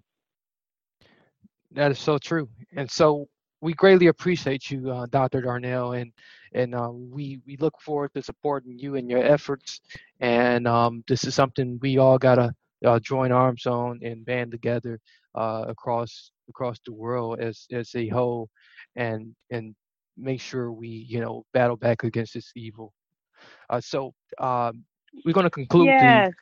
That 1.77 1.93
is 1.93 2.01
so 2.01 2.19
true. 2.19 2.49
And 2.77 2.91
so 2.91 3.27
we 3.63 3.75
greatly 3.75 4.09
appreciate 4.09 4.71
you, 4.71 4.91
uh, 4.91 5.07
Dr. 5.11 5.43
Darnell, 5.43 5.93
and 5.95 6.13
and 6.55 6.75
uh, 6.75 6.91
we 6.93 7.41
we 7.47 7.57
look 7.59 7.75
forward 7.81 8.13
to 8.15 8.23
supporting 8.23 8.79
you 8.79 8.97
and 8.97 9.11
your 9.11 9.23
efforts. 9.25 9.81
And 10.21 10.69
um, 10.69 11.05
this 11.09 11.25
is 11.25 11.35
something 11.35 11.79
we 11.83 11.99
all 11.99 12.19
gotta 12.19 12.55
uh, 12.85 13.01
join 13.01 13.33
arms 13.33 13.67
on 13.67 14.01
and 14.03 14.25
band 14.27 14.53
together 14.53 15.01
uh, 15.37 15.67
across 15.69 16.33
across 16.49 16.79
the 16.87 16.95
world 16.95 17.41
as 17.41 17.67
as 17.73 17.95
a 17.97 18.09
whole, 18.09 18.51
and 18.97 19.35
and 19.51 19.75
make 20.17 20.41
sure 20.41 20.73
we 20.73 20.89
you 20.89 21.21
know 21.21 21.45
battle 21.55 21.77
back 21.77 22.05
against 22.05 22.35
this 22.35 22.53
evil. 22.57 22.93
Uh, 23.71 23.81
so 23.81 24.13
um, 24.41 24.85
we're 25.25 25.33
gonna 25.35 25.51
conclude 25.51 25.97
Yes. 25.97 26.35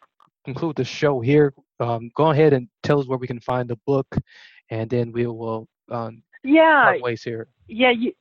Conclude 0.45 0.77
the 0.77 0.85
show 0.85 1.21
here. 1.21 1.55
Um, 1.81 2.11
go 2.15 2.31
ahead 2.31 2.53
and 2.53 2.69
tell 2.83 3.01
us 3.01 3.07
where 3.07 3.19
we 3.19 3.27
can 3.27 3.41
find 3.41 3.69
the 3.69 3.79
book, 3.87 4.07
and 4.71 4.89
then 4.91 5.11
we 5.13 5.27
will 5.27 5.69
um, 5.91 6.23
Yeah. 6.43 6.97
ways 7.01 7.23
here. 7.23 7.49
Yeah. 7.67 7.91
You, 7.91 8.13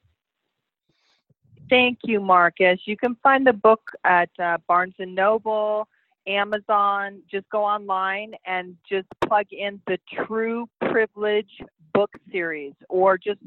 thank 1.70 2.00
you, 2.04 2.20
Marcus. 2.20 2.80
You 2.86 2.96
can 2.98 3.16
find 3.22 3.46
the 3.46 3.54
book 3.54 3.82
at 4.06 4.30
uh, 4.40 4.58
Barnes 4.68 4.96
and 5.00 5.14
Noble, 5.14 5.88
Amazon. 6.26 7.22
Just 7.30 7.50
go 7.50 7.64
online 7.64 8.34
and 8.46 8.76
just 8.90 9.08
plug 9.28 9.48
in 9.52 9.82
the 9.88 10.00
True 10.26 10.68
Privilege 10.82 11.52
book 11.94 12.12
series, 12.32 12.74
or 12.90 13.18
just 13.18 13.40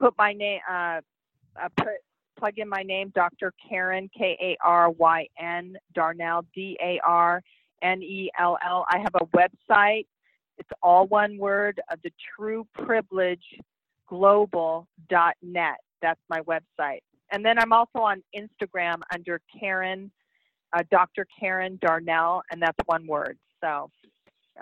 put 0.00 0.14
my 0.16 0.32
name. 0.32 0.60
Uh, 0.68 1.00
uh, 1.62 1.68
put, 1.76 1.88
plug 2.38 2.58
in 2.58 2.68
my 2.68 2.82
name, 2.82 3.12
Dr. 3.14 3.52
Karyn 3.70 4.08
K 4.16 4.38
A 4.40 4.56
R 4.66 4.90
Y 4.90 5.28
N 5.38 5.76
Darnell 5.94 6.46
D 6.54 6.78
A 6.82 6.98
R 7.06 7.42
N 7.82 8.02
E 8.02 8.30
L 8.38 8.58
L. 8.64 8.86
I 8.88 8.98
have 8.98 9.14
a 9.14 9.26
website. 9.36 10.06
It's 10.58 10.70
all 10.82 11.06
one 11.06 11.38
word. 11.38 11.80
Uh, 11.90 11.96
the 12.02 12.12
True 12.36 12.66
Privilege 12.74 13.44
global.net. 14.12 15.76
That's 16.02 16.20
my 16.28 16.40
website. 16.40 17.00
And 17.30 17.44
then 17.44 17.58
I'm 17.58 17.72
also 17.72 18.00
on 18.00 18.22
Instagram 18.36 19.00
under 19.14 19.40
Karyn, 19.58 20.10
uh, 20.74 20.82
Dr. 20.90 21.26
Karyn 21.40 21.80
Darnell, 21.80 22.42
and 22.50 22.60
that's 22.60 22.76
one 22.84 23.06
word. 23.06 23.38
So, 23.62 23.90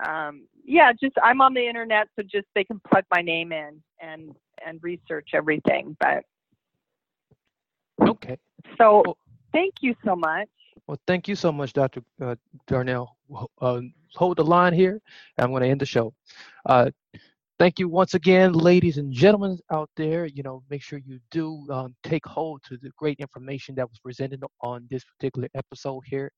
um, 0.07 0.47
yeah, 0.65 0.93
just 0.93 1.15
I'm 1.21 1.41
on 1.41 1.53
the 1.53 1.67
internet, 1.67 2.07
so 2.15 2.23
just 2.23 2.47
they 2.55 2.63
can 2.63 2.81
plug 2.89 3.05
my 3.13 3.23
name 3.23 3.51
in 3.51 3.83
and 4.01 4.37
and 4.65 4.79
research 4.83 5.31
everything. 5.35 5.97
But 5.99 6.25
Okay. 8.01 8.39
so, 8.79 9.03
thank 9.53 9.75
you 9.81 9.97
so 10.05 10.15
much. 10.15 10.49
Well, 10.91 10.99
thank 11.07 11.29
you 11.29 11.37
so 11.37 11.53
much, 11.53 11.73
Dr. 11.73 12.03
Uh, 12.21 12.35
Darnell. 12.67 13.17
Uh, 13.61 13.83
hold 14.17 14.39
the 14.39 14.45
line 14.45 14.73
here. 14.73 15.01
I'm 15.39 15.51
going 15.53 15.63
to 15.63 15.69
end 15.69 15.81
the 15.81 15.87
show. 15.87 16.13
Uh, 16.67 16.91
thank 17.61 17.79
you 17.79 17.89
once 17.89 18.15
again, 18.15 18.55
ladies 18.55 18.99
and 18.99 19.13
gentlemen 19.13 19.57
out 19.71 19.89
there. 19.97 20.27
You 20.27 20.43
know, 20.43 20.65
make 20.69 20.83
sure 20.83 20.99
you 20.99 21.21
do 21.31 21.65
um, 21.71 21.95
take 22.03 22.27
hold 22.27 22.65
to 22.65 22.77
the 22.77 22.91
great 22.99 23.21
information 23.21 23.77
that 23.77 23.89
was 23.89 24.01
presented 24.01 24.43
on 24.63 24.89
this 24.91 25.05
particular 25.05 25.47
episode 25.55 26.01
here. 26.07 26.33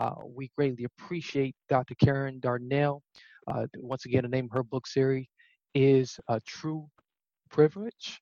Uh, 0.00 0.14
we 0.24 0.52
greatly 0.56 0.84
appreciate 0.84 1.56
Dr. 1.68 1.96
Karyn 1.96 2.40
Darnell. 2.40 3.02
Uh, 3.48 3.66
once 3.78 4.04
again, 4.04 4.22
the 4.22 4.28
name 4.28 4.44
of 4.44 4.52
her 4.52 4.62
book 4.62 4.86
series 4.86 5.26
is 5.74 6.16
uh, 6.28 6.38
True 6.46 6.86
Privilege. 7.50 8.20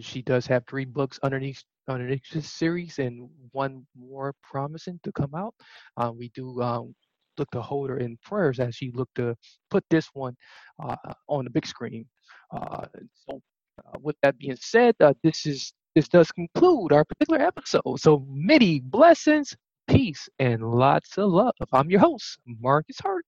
She 0.00 0.22
does 0.22 0.46
have 0.46 0.64
three 0.66 0.86
books 0.86 1.20
underneath 1.22 1.62
on 1.88 2.00
the 2.00 2.06
next 2.06 2.40
series 2.42 2.98
and 2.98 3.28
one 3.52 3.86
more 3.98 4.34
promising 4.42 5.00
to 5.04 5.12
come 5.12 5.34
out. 5.34 5.54
Uh, 5.96 6.12
we 6.16 6.30
do 6.34 6.60
um, 6.62 6.94
look 7.38 7.50
to 7.52 7.62
hold 7.62 7.90
her 7.90 7.98
in 7.98 8.18
prayers 8.24 8.60
as 8.60 8.74
she 8.74 8.90
look 8.94 9.08
to 9.14 9.34
put 9.70 9.84
this 9.90 10.08
one 10.14 10.34
uh, 10.82 10.96
on 11.28 11.44
the 11.44 11.50
big 11.50 11.66
screen. 11.66 12.06
Uh, 12.52 12.86
so, 13.26 13.40
uh, 13.86 13.98
with 14.00 14.16
that 14.22 14.38
being 14.38 14.56
said, 14.60 14.94
uh, 15.00 15.14
this 15.22 15.46
is 15.46 15.72
this 15.94 16.08
does 16.08 16.30
conclude 16.32 16.92
our 16.92 17.04
particular 17.04 17.40
episode. 17.44 17.98
So 17.98 18.24
many 18.28 18.80
blessings, 18.80 19.56
peace, 19.88 20.28
and 20.38 20.62
lots 20.62 21.18
of 21.18 21.30
love. 21.30 21.54
I'm 21.72 21.90
your 21.90 22.00
host, 22.00 22.38
Marcus 22.46 22.98
Hart. 23.00 23.24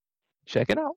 Check 0.46 0.70
it 0.70 0.78
out. 0.78 0.96